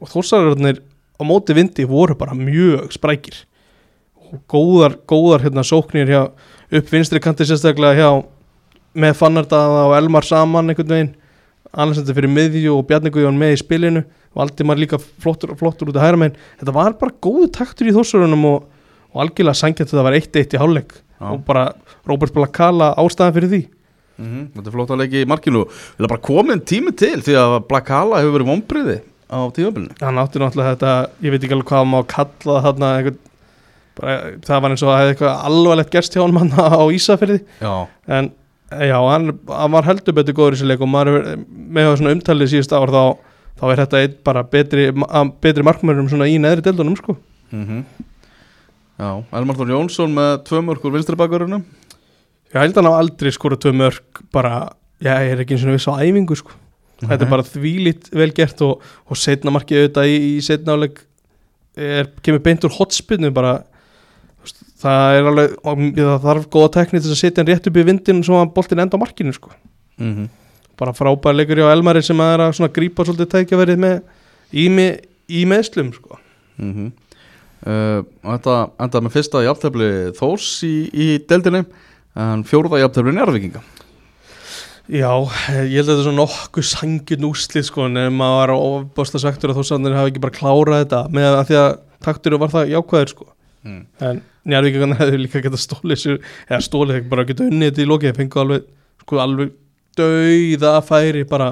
[0.00, 0.80] Og þórsararnir
[1.20, 3.42] á móti vindi voru bara mjög sprækir.
[4.30, 8.10] Og góðar, góðar hérna sóknir hjá upp vinstri kanti sérstaklega hjá
[8.94, 11.12] með Fannardaða og Elmar saman einhvern veginn.
[11.70, 14.04] Alessandur fyrir miðju og Bjarni Guðjón með í spilinu.
[14.34, 18.44] Valdimar líka flottur, flottur út að hæra meginn þetta var bara góðu taktur í þósarunum
[18.46, 18.68] og,
[19.10, 20.94] og algjörlega sangjant þetta var 1-1 í hálfleik.
[21.20, 21.72] Og bara
[22.06, 23.62] Róbert Blakala ástæðan fyrir því
[24.20, 27.38] mm Þetta er flott að leiki í markinu Við erum bara komin tími til því
[27.40, 28.98] að Blakala hefur verið vonbriði
[29.30, 29.94] á tímabilinu.
[30.02, 30.92] Hann átti náttúrulega þetta,
[31.22, 33.18] ég veit ekki alveg hvað maður kalla það þarna einhvern,
[34.00, 34.16] bara,
[34.46, 37.38] það var eins og að hefði eitthvað alvarlegt gerst hjá hann á Ísafirði.
[37.62, 37.74] Já,
[38.18, 38.30] en
[38.90, 42.52] já, hann, hann var heldur betur góður í þessu leik og maður með svona umtalið
[42.54, 43.02] síðust ár þá,
[43.60, 44.88] þá er þetta einn bara betri,
[45.46, 47.18] betri markmörum svona í neðri deildunum sko.
[47.54, 47.84] Mm
[49.00, 51.62] Já, Elmar Þór Jónsson með tvö mörgur vinstri bakverðunum
[52.50, 54.70] ég held að hann á aldrei skora tvö mörg bara,
[55.02, 56.56] já, ég er ekki eins og viss á æfingu sko.
[57.00, 62.10] Þetta er bara þvílít vel gert og, og setna markið auðvitað í, í setna er,
[62.20, 63.60] kemur beint úr hotspinnu bara.
[64.80, 67.76] Það er alveg og það þarf góða tekni til þess að setja hann rétt upp
[67.80, 69.52] í vindin svo að boltin enda á markinu sko.
[70.00, 70.28] Mm -hmm.
[70.80, 74.00] bara frábær leikur hjá Elmari sem að er að svona grípa svolítið tækjaverið með
[74.52, 76.18] í, með, í meðslum sko.
[76.56, 76.92] Mm
[77.66, 81.64] uh, og þetta endaði með fyrsta jafntefli Þórs í, í deildinni
[82.18, 83.62] en fjórða jafntefli Njárvíkinga
[84.90, 85.12] Já,
[85.70, 89.52] ég held að þetta er svona nokkuð sangjun úslið sko en maður var ofbásla svektur
[89.52, 91.02] að þó sannir hafi ekki bara klárað þetta.
[91.14, 91.68] Með að því að
[92.02, 93.26] taktur var það jákvæður sko.
[93.60, 93.80] Mm.
[94.00, 96.14] en njárvíkingarna hefur líka getað stólið sér
[96.48, 98.62] eða stólið þegar bara geta unnið þetta í lokið fengu alveg,
[99.04, 99.50] sko alveg
[100.00, 101.50] dauða færi bara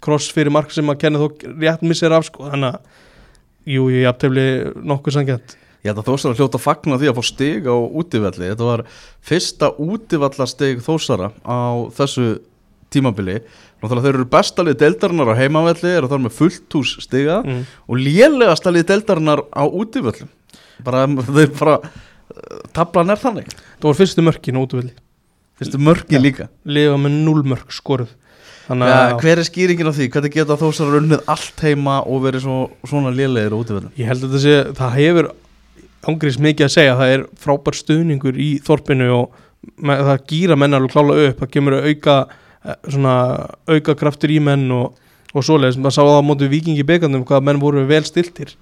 [0.00, 1.26] kross fyrir mark sem að kenna þó
[1.60, 2.48] rétt missir af sko.
[2.50, 4.46] Þannig að jú, ég aftefli
[4.82, 8.50] nokkuð sangjant Ég held að Þórsara hljóta að fagna því að fá stig á útivalli
[8.50, 8.82] Þetta var
[9.24, 12.26] fyrsta útivallastig Þórsara á þessu
[12.90, 13.38] tímabili.
[13.80, 17.60] Náttúrulega þeir eru bestalið deildarinnar á heimavelli eru þar með fullt hús stiga mm.
[17.86, 20.30] og lélegastalið deildarinnar á útivöllum.
[20.84, 21.04] Bara
[21.36, 23.54] þeir bara uh, tablan er þannig.
[23.78, 24.96] Það voru fyrstu mörkin útvöldi
[25.60, 26.22] fyrstu mörki Já.
[26.24, 26.48] líka.
[26.64, 28.16] Lifa með 0 mörk skoruð.
[28.70, 32.44] Þannig ja, hver er skýringin á því, hvernig geta Þórsara unnið allt heima og verið
[32.44, 35.28] svo, svona lélegir á útivöllum ég held að þetta sé, það hefur
[36.08, 39.34] ángriðs mikið að segja, það er frábær stuðningur í þorpinu og
[39.84, 42.16] það gýra menn alveg klála upp, það kemur auka
[42.64, 43.14] eh, svona
[43.68, 44.96] auka kraftur í menn og,
[45.34, 48.56] og svoleiðis, maður sá það á móti vikingi bekandum hvað menn voru vel stiltir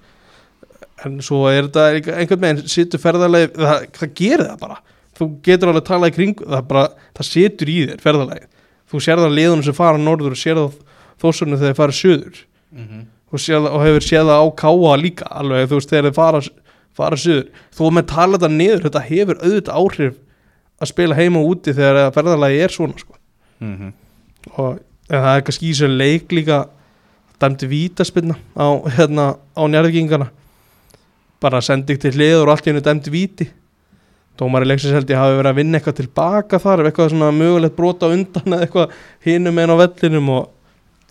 [1.05, 4.79] en svo er þetta einhver- einhvern veginn situr ferðarlega, það, það gerir það bara.
[5.19, 6.83] Þú getur alveg að tala í kring það, bara,
[7.15, 8.47] það situr í þér ferðarlega
[8.89, 10.77] þú sér það liðunum sem fara norður og sér það
[11.21, 13.03] þósunum þegar þeir fara söður mm -hmm.
[13.31, 16.41] og, séð, og hefur séð það á káa líka alveg þú veist þegar þið fara,
[16.99, 17.47] fara suður.
[17.75, 20.19] Þó með tala þetta niður þetta hefur auðvitað áhrif
[20.79, 23.15] að spila heima og úti þegar að ferðalagi er svona sko.
[23.59, 23.93] Mhm.
[24.55, 24.79] og
[25.09, 26.59] en það er kannski í sér leik líka
[27.41, 30.29] dæmdi vítaspilna á, hérna, á njárvíkingana
[31.41, 33.49] bara sendi til hliður og allt í hennu dæmdi víti.
[34.39, 38.07] Dómari leiksins held ég hafi verið að vinna eitthvað tilbaka þar eitthvað svona mögulegt brota
[38.07, 38.95] undan eða eitthvað
[39.25, 40.49] hinum einn á vellinum og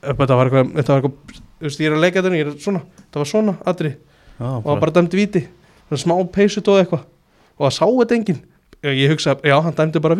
[0.00, 3.92] þetta var eitthvað, þetta var eitthvað að leika þetta, ég svona þetta var svona, aðri,
[4.40, 5.44] og bara dæmdi víti
[5.96, 7.04] smá peysut og eitthvað.
[7.58, 8.42] Og það sá þetta enginn.
[8.84, 10.14] Ég hugsa, já, hann dæmdi bara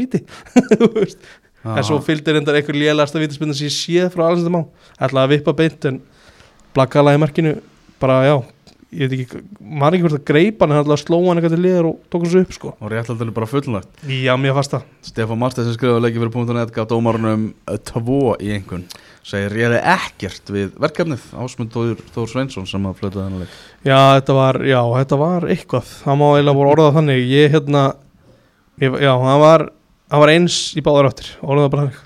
[0.97, 1.19] veist,
[1.63, 4.65] en svo fylgdi reyndar einhver lélegasta vítaspinna sem ég séð frá alls þetta má.
[4.99, 6.01] Ætlaði að vippa beint en
[6.75, 7.59] blakkala í markinu.
[8.01, 8.37] Bara já
[8.89, 11.65] ég veit ekki, maður ekki hvort að greipa hann ætlaði að slóa hann eitthvað til
[11.65, 12.73] liður og tók þessu upp sko.
[12.81, 13.91] Og réttaldinu bara fullnægt.
[15.05, 18.87] Stefán Marstein sem skrifaði leiki fyrir punktunett gaf dómarunum uh, tvo í einhvern
[19.29, 21.25] segir ég er ekkert við verkefnið.
[21.37, 23.57] Ásmund Þór, Þór Sveinsson sem að flöta þennan leik.
[23.85, 25.95] Já, þetta var, já, þetta var eitthvað.
[26.05, 27.25] Það má eiginlega voru orðað þannig.
[27.29, 27.85] Ég hérna,
[28.81, 29.67] ég, já, það var
[30.09, 31.31] það var eins í báðar áttir.
[31.45, 32.05] Orðað bara þannig.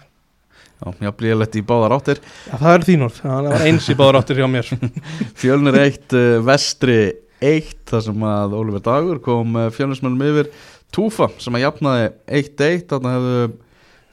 [0.82, 2.22] Já, ég blíði lett í báðar áttir.
[2.48, 4.70] Já, það er þín orð, það var eins í báðar áttir hjá mér.
[5.40, 7.00] Fjölnir eitt uh, vestri
[7.42, 10.50] 1 þar sem að Oliver Dagur kom fjölusmennum yfir.
[10.92, 12.08] Túfa sem að jafnaði
[12.42, 13.44] 1-1 þarna hefðu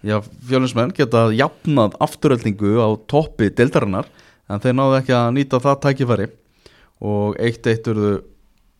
[0.05, 0.19] já,
[0.49, 4.09] fjölusmenn getað jafnað afturöldingu á toppi deildarinnar
[4.49, 6.29] en þeir náðu ekki að nýta það tækifæri.
[6.99, 8.13] Og 1-1 urðu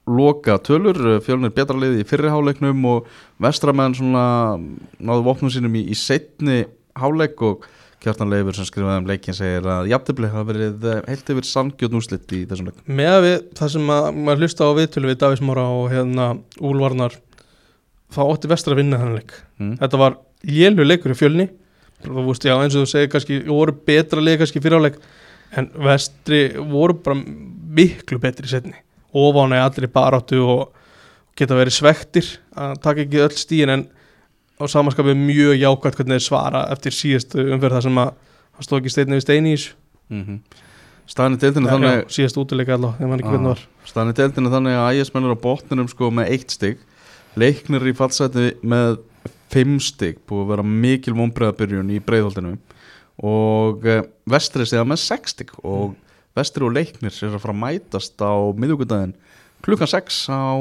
[0.09, 3.09] loka tölur, fjölunir betra liði í fyrriháleiknum og
[3.41, 4.23] vestramenn svona
[4.57, 6.63] náðu vopnum sínum í, í setni
[6.99, 7.67] háleik og
[7.99, 12.31] Kjartan Leifur sem skrifaði um leikin segir að jafntefli hafa verið heilt yfir sangjörn úslitt
[12.31, 12.77] í þessum leik.
[12.87, 16.29] Með að við, það sem að maður hlusta á viðtölu við Davís Mára og hérna
[16.63, 17.17] Úlvarnar
[18.15, 19.35] þá ótti vestra að vinna leik.
[19.59, 19.75] Mm.
[19.83, 20.15] þetta var
[20.47, 21.49] lélu leikur í fjölni.
[22.03, 24.99] Þú veist, já, eins og þú segir kannski voru betra leik kannski fyrir áleik
[25.57, 28.77] en vestri voru bara miklu betri í setni
[29.17, 30.69] ofan að allir baráttu og
[31.37, 33.85] geta verið svektir að taka ekki öll stíin en
[34.59, 38.09] á samanskapið mjög jákvæmt hvernig þeir svara eftir síðastu umferð þar sem að
[38.55, 39.75] hann stóð ekki steinni við steini í þessu.
[40.09, 40.39] Mm -hmm.
[41.09, 43.61] Staðan í deildinu þannig já, síðast útileika allavega, var.
[43.85, 46.77] Staðan í deildinu þannig að ægismenn er á botninum sko með eitt stygg
[47.37, 48.99] Leiknir í fallseti með
[49.53, 52.55] fimm stygg Búið að vera mikil vonbreiðabyrjun í breiðholdinu.
[53.29, 55.97] Og eh, vestri séða með sex stygg Og
[56.37, 59.15] vestri og leiknir er að fara að mætast á miðugundaginn
[59.65, 60.55] Klukkan sex á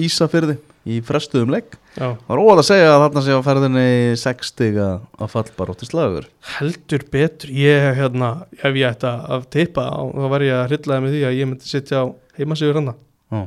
[0.00, 0.56] Ísafyrði
[0.88, 1.52] í frestuðum
[1.98, 3.86] Já, Það er óvægt að segja að þarna sé á ferðinni
[4.20, 6.28] sex stygg að, að fallbarótti slagur.
[6.54, 11.04] Heldur betur ég hérna, ef ég ætti að tippa á, þá var ég að hryllaði
[11.04, 12.06] með því að ég myndi sitja á
[12.38, 13.40] heimasíður hann Já.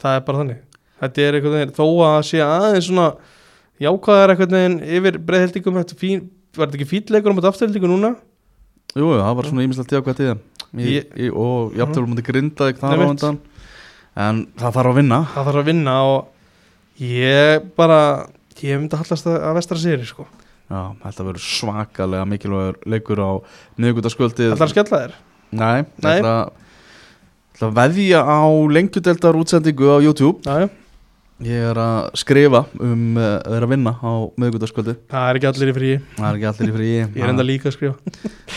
[0.00, 0.62] það er bara þannig.
[1.04, 3.06] Þetta er veginn, þó að sé aðeins svona
[3.82, 5.18] jákvæðar einhvern veginn yfir
[5.98, 8.12] fín, var þetta ekki fítleikur um þetta afturheldingu núna?
[8.94, 10.36] Jú, jú, það var svona ímislegt jákvæð tíða
[10.74, 13.38] í, Ég- í, og jafntölu múti grinda þar á undan
[14.14, 17.98] en það þarf að vinna það þarf að vinna og ég bara
[18.62, 20.24] ég myndi að hallast að, vestra séri sko.
[20.70, 23.30] Já, þetta verður svakalega mikilvægur leikur á
[23.76, 25.16] miðugutaskvöldið Það er að skella þér
[25.54, 26.14] Nei, Nei.
[26.14, 28.40] ég ætla ég ætla að veðja á
[28.78, 30.70] lengjudeldar útsendingu á YouTube já.
[31.44, 35.48] Ég er að skrifa um uh, að vera að vinna á miðugutaskvöldið það er ekki
[35.50, 36.88] allir í fríi Það er ekki allir í frí.
[37.18, 37.96] Ég er enda líka að skrifa.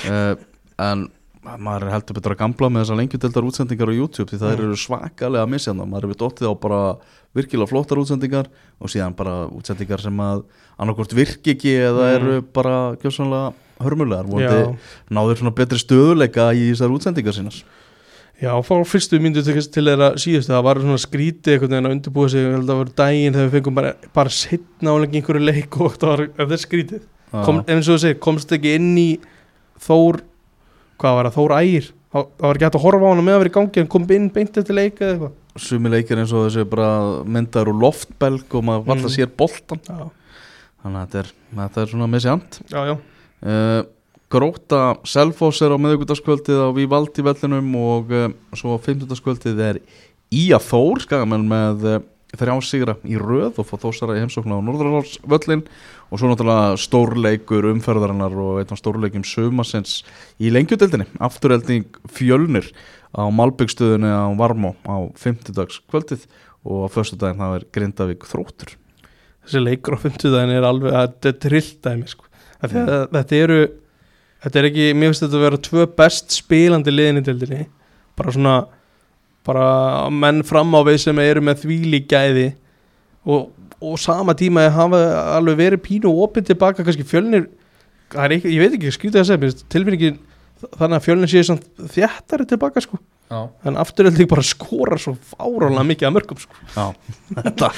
[0.07, 0.33] Uh,
[0.77, 1.07] En
[1.63, 4.57] maður er heldur betur að gamla með þessar lengjudeldar útsendingar á YouTube því það Mm.
[4.67, 6.79] eru svakalega misjanda maður er við dottið á bara
[7.38, 8.49] virkilega flottar útsendingar
[8.83, 10.43] og síðan bara útsendingar sem að
[10.77, 12.13] annarkvort virki ekki eða Mm.
[12.19, 14.75] eru bara gjössanlega hörmulegar.
[15.09, 17.63] Náður svona betri stöðuleika í þessar útsendingar sínas
[18.41, 20.53] já, fá fyrstu myndu til, þeirra síðustu.
[20.53, 22.43] Það var svona skrítið einhvern veginn að undirbúa sig.
[22.45, 25.77] Ég held að það var daginn þegar við fengum bara, bara setna álengi einhverju leik
[25.81, 27.05] og það var er skrítið.
[27.43, 29.09] Kom, eins og þú segir, komst ekki inn í
[29.83, 30.21] Þór
[30.97, 33.35] hvað var það, Þór Ægir það það var ekki hægt að horfa á hana með
[33.35, 35.33] að vera í gangi en kom inn beint eftir leika eða eitthvað.
[35.67, 36.88] Sumi leikir eins og þessi bara
[37.27, 39.13] myndar úr loftbelg og maður valla Mm.
[39.13, 40.07] sér boltan já,
[40.81, 41.29] þannig að þetta er,
[41.59, 42.95] þetta er svona misjant já, já,
[43.43, 43.81] uh,
[44.28, 48.25] Gróta Selfoss er á miðugutaskvöldið á Vívaldi vellinum og uh,
[48.59, 49.53] svo á 50.
[49.63, 49.80] er
[50.36, 52.01] Ía Þór skagamenn með uh,
[52.36, 55.63] þrjá sigra í röð og fá þósara í heimsóknu á Norðurlandsvöllin
[56.11, 60.01] og svo náttúrulega stórleikur umferðarinnar og af stórleikum sumasins
[60.43, 62.67] í lengjudeldinni, afturhelding fjölnir
[63.15, 65.55] á Malbyggstöðunni á Varmó á 50.
[65.88, 66.28] kvöldið
[66.67, 68.75] og á föstu daginn það er Grindavík þróttur
[69.47, 72.28] þessi leikur á 50 daginn er alveg, þetta er trilltæmi sko.
[72.59, 72.80] Að
[73.15, 73.59] þetta eru
[74.45, 77.67] þetta er ekki, mér finnst þetta að vera tvö best spilandi liðin í deildinni.
[78.17, 78.55] Bara svona
[79.47, 79.67] bara
[80.11, 82.47] menn fram á við sem eru með þvíli gæði.
[83.27, 83.49] Og,
[83.83, 85.03] og sama tíma að hafa
[85.38, 87.47] alveg verið pínu og opið tilbaka kannski fjölnir
[88.13, 90.19] það ekki, ég veit ekki, skrítið að segja tilfinningin
[90.79, 91.57] þannig að fjölnir séu
[91.93, 92.99] þjættari tilbaka sko.
[93.27, 96.61] Já, en afturölding bara skora svo fárálega mikið að mörgum sko.
[97.35, 97.71] Þetta,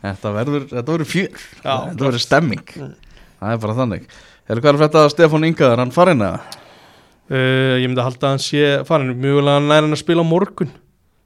[0.00, 1.74] þetta verður þetta verður fjör, Já.
[1.90, 2.62] þetta verður stemming.
[2.80, 2.94] Mm.
[3.40, 4.08] það er bara þannig
[4.46, 5.70] Hefur hvað er þetta að Stefán Inga?
[5.74, 6.40] Er hann farin eða?
[7.26, 10.26] Uh, ég myndi að halda að hann sé farin mjögulega nær hann að spila á
[10.30, 10.70] morgun.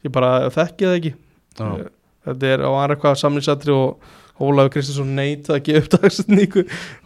[0.07, 1.13] Ég bara þekki það ekki.
[1.61, 1.67] Já.
[1.67, 1.91] uh,
[2.31, 6.63] þetta er á aðra eitthvað samlýsatri og Ólafur Kristinsson neit að gefa upp dagsendingu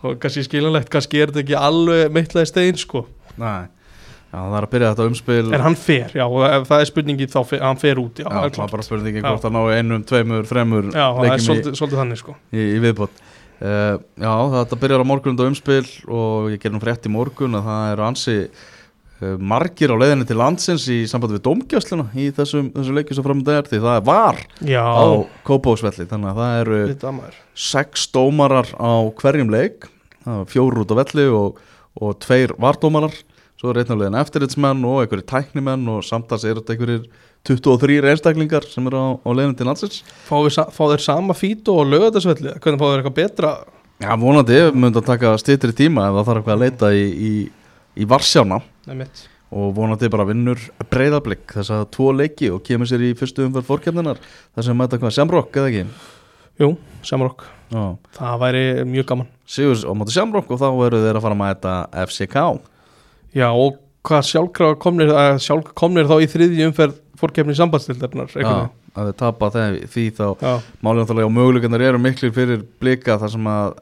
[0.06, 3.02] og kannski skiljanlegt, kannski er þetta ekki alveg meittlega stein sko,
[3.42, 3.64] Nei,
[4.30, 5.40] já, það er að byrja þetta umspil.
[5.58, 8.28] En hann fer já, ef það er spurningi þá fer, hann fer út já, Já,
[8.30, 8.74] það er það er klart.
[8.76, 9.26] bara spurningi Já.
[9.26, 12.36] hvort að ná einum, tveimur, þremur já það er í, svolítið, svolítið þannig sko.
[12.54, 13.18] í, í viðbót
[13.61, 17.68] uh, Já, þetta byrjar á morgun þetta umspil og ég gerum frétt í morgun að
[17.68, 22.70] það eru ansi uh, margir á leiðinni til landsins í sambandi við domgjösluna í þessum,
[22.76, 25.07] þessum leikjum sem framönda er því það er var já, á
[25.46, 26.80] Kópósvelli þannig að það eru
[27.55, 29.90] sex dómarar á hverjum leik.
[30.24, 31.62] Það var fjóru út á velli og,
[32.00, 33.16] og tveir vardómarar
[33.64, 37.06] svo er einhverjum eftirritsmenn og einhverjir tæknimenn og samtals eru þetta einhverjir
[37.48, 39.98] 23 einstaklingar sem eru á, á leiðin til landsins.
[40.28, 43.50] Fá, við, sa- fá þeir sama fító og lögðarsvelli hvernig fá þeir eitthvað betra?
[44.04, 47.04] Já, vonandi, við myndum að taka stýttri tíma ef það þarf eitthvað að leita í,
[47.04, 47.32] í,
[48.00, 48.58] í Varsjána.
[48.88, 49.22] Nei, mitt.
[49.54, 50.58] og vonandi bara vinnur
[50.90, 54.98] breyðablík þess að tvo leiki og kemur sér í fyrstu umferð fórkjarninar þar sem mæta
[54.98, 55.84] hvað, Shamrock eða ekki?
[56.64, 56.72] Jú,
[57.06, 57.84] Samrock, Já,
[58.18, 59.28] það væri mjög gaman.
[59.46, 61.76] Sigurs á móti Shamrock og þá eru þeir að fara að mæta
[62.08, 62.42] FCK
[63.35, 65.12] Já, og hvað sjálfkrafa komnir,
[65.43, 68.53] sjálf komnir þá í þriðji umferð fórkefni sambandstildarinnar Já,
[68.95, 70.26] að þeir tapa þeim því þá.
[70.43, 70.53] Já,
[70.85, 73.80] málið náttúrulega og möguleikanar eru miklir fyrir blika þar sem að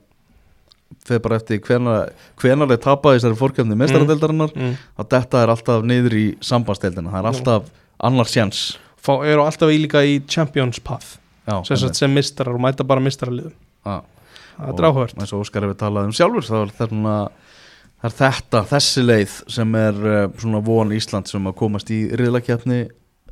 [1.09, 4.79] þeir bara eftir hvenar, þeir tapa þessari fórkjarni mestaradeildarinnar mm.
[5.01, 7.11] að þetta er alltaf niður í sambandsdeildina.
[7.11, 7.71] Það er alltaf
[8.03, 8.65] annar sjans.
[9.03, 13.03] Fá, eru alltaf í líka í Champions Path Já, sem, sem mistarar og mæta bara
[13.03, 13.97] mistaraliðum Já.
[14.53, 17.15] Það er dráhvert eins og Óskar hefur talað um sjálfur þá er þetta,
[18.03, 22.03] það er þetta þessi leið sem er uh, svona von Ísland sem að komast í
[22.19, 22.85] riðlakjapni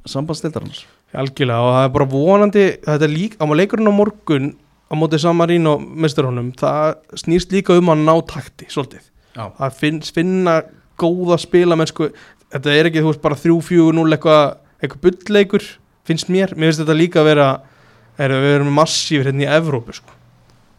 [0.09, 4.53] sambandsdeildarins Algjörlega og það er bara vonandi þetta er líka, á leikurinn á morgun
[4.91, 9.51] á mótið Samarín og mistarhónum það snýst líka um að ná takti svolítið, Já.
[9.59, 10.61] það finns, finna
[11.01, 12.11] góða spilamennsku
[12.51, 14.45] þetta er ekki, þú veist, bara 3-4-0 eitthvað
[14.81, 15.67] eitthvað bullleikur,
[16.09, 17.51] finnst mér mér finnst þetta líka að vera
[18.19, 20.17] er, við erum massífur hérna í Evrópu sko.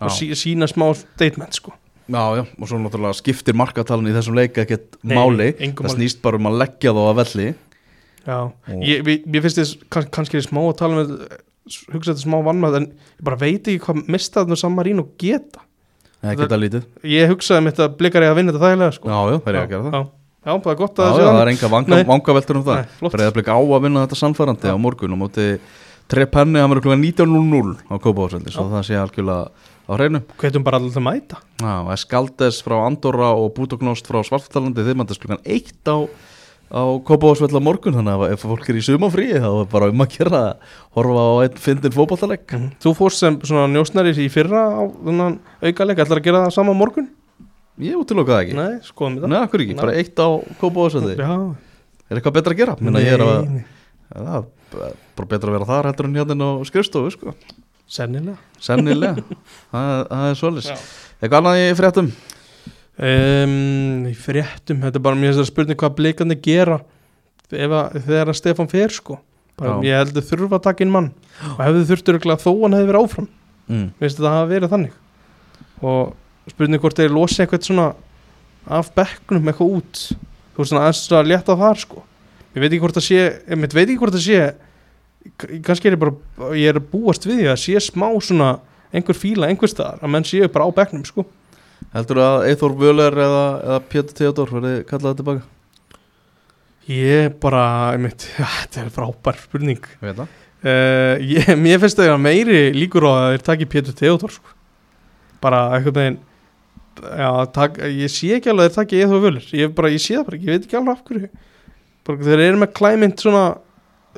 [0.02, 1.76] og sí, sína smá statement sko.
[2.12, 6.20] Já, já, og svo náttúrulega skiptir markatalun í þessum leika ekkert Nei, máli það snýst
[6.26, 7.48] bara um að leggja þá að velli
[8.28, 8.38] Já,
[8.84, 11.14] ég, mér finnst þess kann, kannski er smá að tala með
[11.94, 15.64] hugsa þetta smá vannmæð en ég bara veit ekki hvað mistaðnum Samarín og geta
[16.22, 19.10] Það geta lítið ég hugsaði mitt að blikar ég að vinna þetta þægilega sko.
[19.10, 20.02] Já, já, það er ég að gera það já,
[20.46, 21.42] já, það er gott Já, að já, það sé það þannig.
[21.42, 22.04] er enga vanga, Nei.
[22.12, 23.16] vangaveltur um það Nei, flott.
[23.16, 24.76] Breiðablik á að vinna þetta sannfærandi Já.
[24.78, 25.48] á morgun og móti
[26.12, 30.20] Trepenni, hann verður klukkan 19.00 á Kópavásveldi svo það sé algjörlega á hreinu.
[30.42, 31.40] Hvetum bara alltaf mæta.
[31.62, 35.98] Já, Eskaldes frá Andorra og Bútoknost frá Svartalandi þeir mætast klukkan 1 á,
[36.76, 40.04] á Kópavásveldi á morgun þannig að ef fólk er í sumafríi þá er bara um
[40.04, 43.40] að gera að horfa á einn fyndin fótballtalegg þú fórst sem
[43.72, 44.82] njósnari í fyrra á
[45.64, 47.08] aukaleg ætlar að gera það sama morgun?
[47.82, 48.56] Ég útiloka það ekki.
[48.60, 49.84] Nei, skoðum við það Nei, akkur ekki, Nei.
[49.86, 50.28] bara eitt á
[50.60, 51.16] Kópavásveldi
[52.12, 52.76] Er eitthvað betra að gera?
[52.84, 53.00] Minna,
[54.78, 57.34] að, það bara betra að vera þar heldur en hérna á skrifstofu sko.
[57.92, 58.38] sennilega.
[58.62, 59.26] Sennilega,
[59.72, 60.78] það, það er svolis Já.
[61.22, 62.14] Eitthvað annað í fréttum?
[63.02, 66.80] um, í fréttum, þetta er bara mér að spurning hvað blikandi gera
[67.52, 69.18] ef að, þegar að Stefán fer sko.
[69.60, 71.10] Bara, ég heldur þurfa að taka inn mann.
[71.52, 73.28] Og hefði þurftur örugglega þó hann hefði verið áfram.
[73.72, 73.84] Mm.
[74.02, 74.96] veist þetta hafa verið þannig.
[75.92, 77.90] Og spurning hvort þeir losi eitthvað svona
[78.72, 80.02] af bekknum eitthvað út.
[80.56, 82.06] Þú veist svona aðeins að létta þar sko
[82.56, 84.42] ég veit ekki hvort það sé ég veit ekki hvort það sé
[85.66, 88.52] kannski er ég bara ég er búast við því að sé smá svona
[88.92, 91.26] einhver fíla einhver staðar að menn séu bara á bekknum sko.
[91.92, 95.48] Heldur að Eithor Völer eða, eða Pétur Theodor verði kallað tilbaka?
[96.92, 99.86] ég bara ég mitt, ja, þetta er frábær spurning.
[100.02, 100.40] Ég veit það.
[100.62, 104.58] Uh, ég, mér finnst það meiri líkur á að þeir taki Pétur Theodor sko.
[105.42, 106.20] bara eitthvað
[107.02, 110.18] já, tak, ég sé ekki alveg að þeir taki þú völur, ég, bara, ég sé
[110.20, 111.30] það bara ekki, ég veit ekki alveg af hverju
[112.08, 113.46] bara, þeir eru með klæmynd svona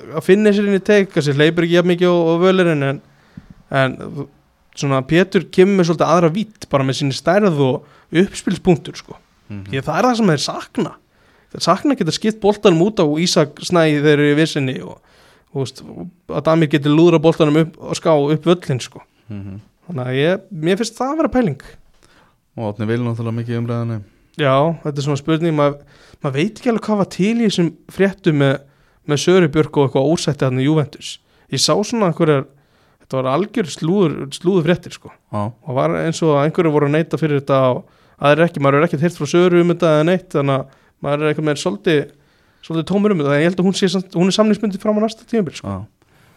[0.02, 3.02] að finna sér inn í teik þessi leipur ekki jafn mikið á, völurinn en,
[3.70, 3.98] en
[4.74, 9.18] svona Pétur kemur svolítið aðra vít bara með sinni stærð og uppspilspunktur sko.
[9.50, 10.96] mm ég, það er það sem þeir sakna
[11.54, 14.98] þeir sakna geta skipt boltanum út á Ísak snæði þeir eru í vissinni og
[15.54, 15.84] þú veist,
[16.34, 19.04] að Damir geti lúðra boltanum upp og ská upp völlin sko.
[19.30, 19.60] -hmm.
[19.88, 21.62] þannig að ég, mér finnst það að vera pæling
[22.54, 24.02] Og Átni vil náttúrulega mikið umræðinu
[24.40, 27.72] já, þetta er svona spurning maður mað veit ekki alveg hvað var til í þessum
[27.92, 28.58] fréttu með,
[29.10, 31.18] með Söru Björk og eitthvað ósætti hann í Juventus
[31.54, 32.48] ég sá svona einhverjar
[33.04, 35.12] þetta var algjör slúður, slúður fréttir sko.
[35.12, 37.84] Já, og var eins og einhverju voru að neyta fyrir þetta og
[38.24, 41.24] aðrir ekki, maður er ekkert heyrt frá Söru um þetta eða neitt, þannig að maður
[41.26, 42.02] er eitthvað með svolítið,
[42.64, 45.04] svolítið tómur um þetta en ég held að hún, sé, hún er samningsmyndið fram á
[45.04, 45.76] næsta tímabil sko.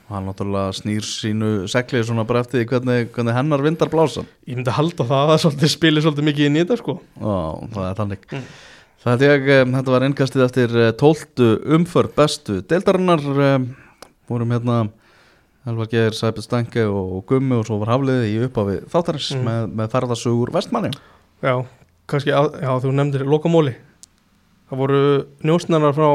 [0.07, 4.23] Og hann náttúrulega snýr sínu seglið svona bara eftir því hvernig, hvernig hennar vindar blása
[4.47, 6.95] ég myndi halda það að svolítið spili svolítið mikið inn í þetta sko.
[7.19, 7.37] Já,
[7.75, 8.45] það er þannig Mm.
[9.07, 13.67] Það held ég, um, þetta var innkastið eftir eh, tólftu umförð bestu deildarinnar um,
[14.31, 14.79] vorum hérna
[15.67, 19.45] Elvar Geir, Sæpið Stengi og, Gummi og svo var Hafliði í upphafi þáttarins Mm.
[19.47, 20.91] með, með ferðasugur vestmanni
[21.43, 21.55] já,
[22.11, 23.75] kannski, að, já þú nefndir lokamóli
[24.71, 25.01] það voru
[25.47, 26.09] njósnarar frá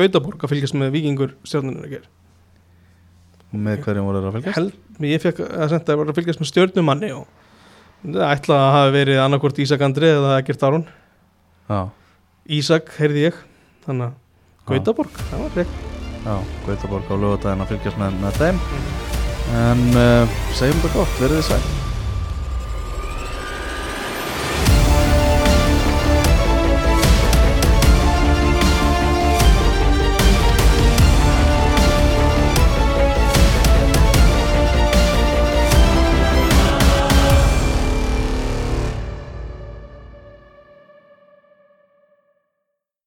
[0.00, 2.08] Gautaborg að fylgjast með vikingur stjórnunir að gera
[3.52, 4.58] og með hverjum voru þeir að fylgjast?
[4.58, 7.24] Held, ég fekk að senda að voru að fylgjast með stjórnumanni og
[8.02, 10.88] það ætla að hafa verið annarkvort Ísak Andri eða Egert Aron.
[12.52, 13.40] Ísak heyrði ég.
[13.86, 14.18] Þannig að.
[14.72, 15.92] Gautaborg, það var reynd
[16.22, 16.34] já,
[16.66, 18.60] Gautaborg á lögadaginn að fylgjast með, með þeim.
[19.62, 21.81] En uh, segjum þetta gott, verið þið sæl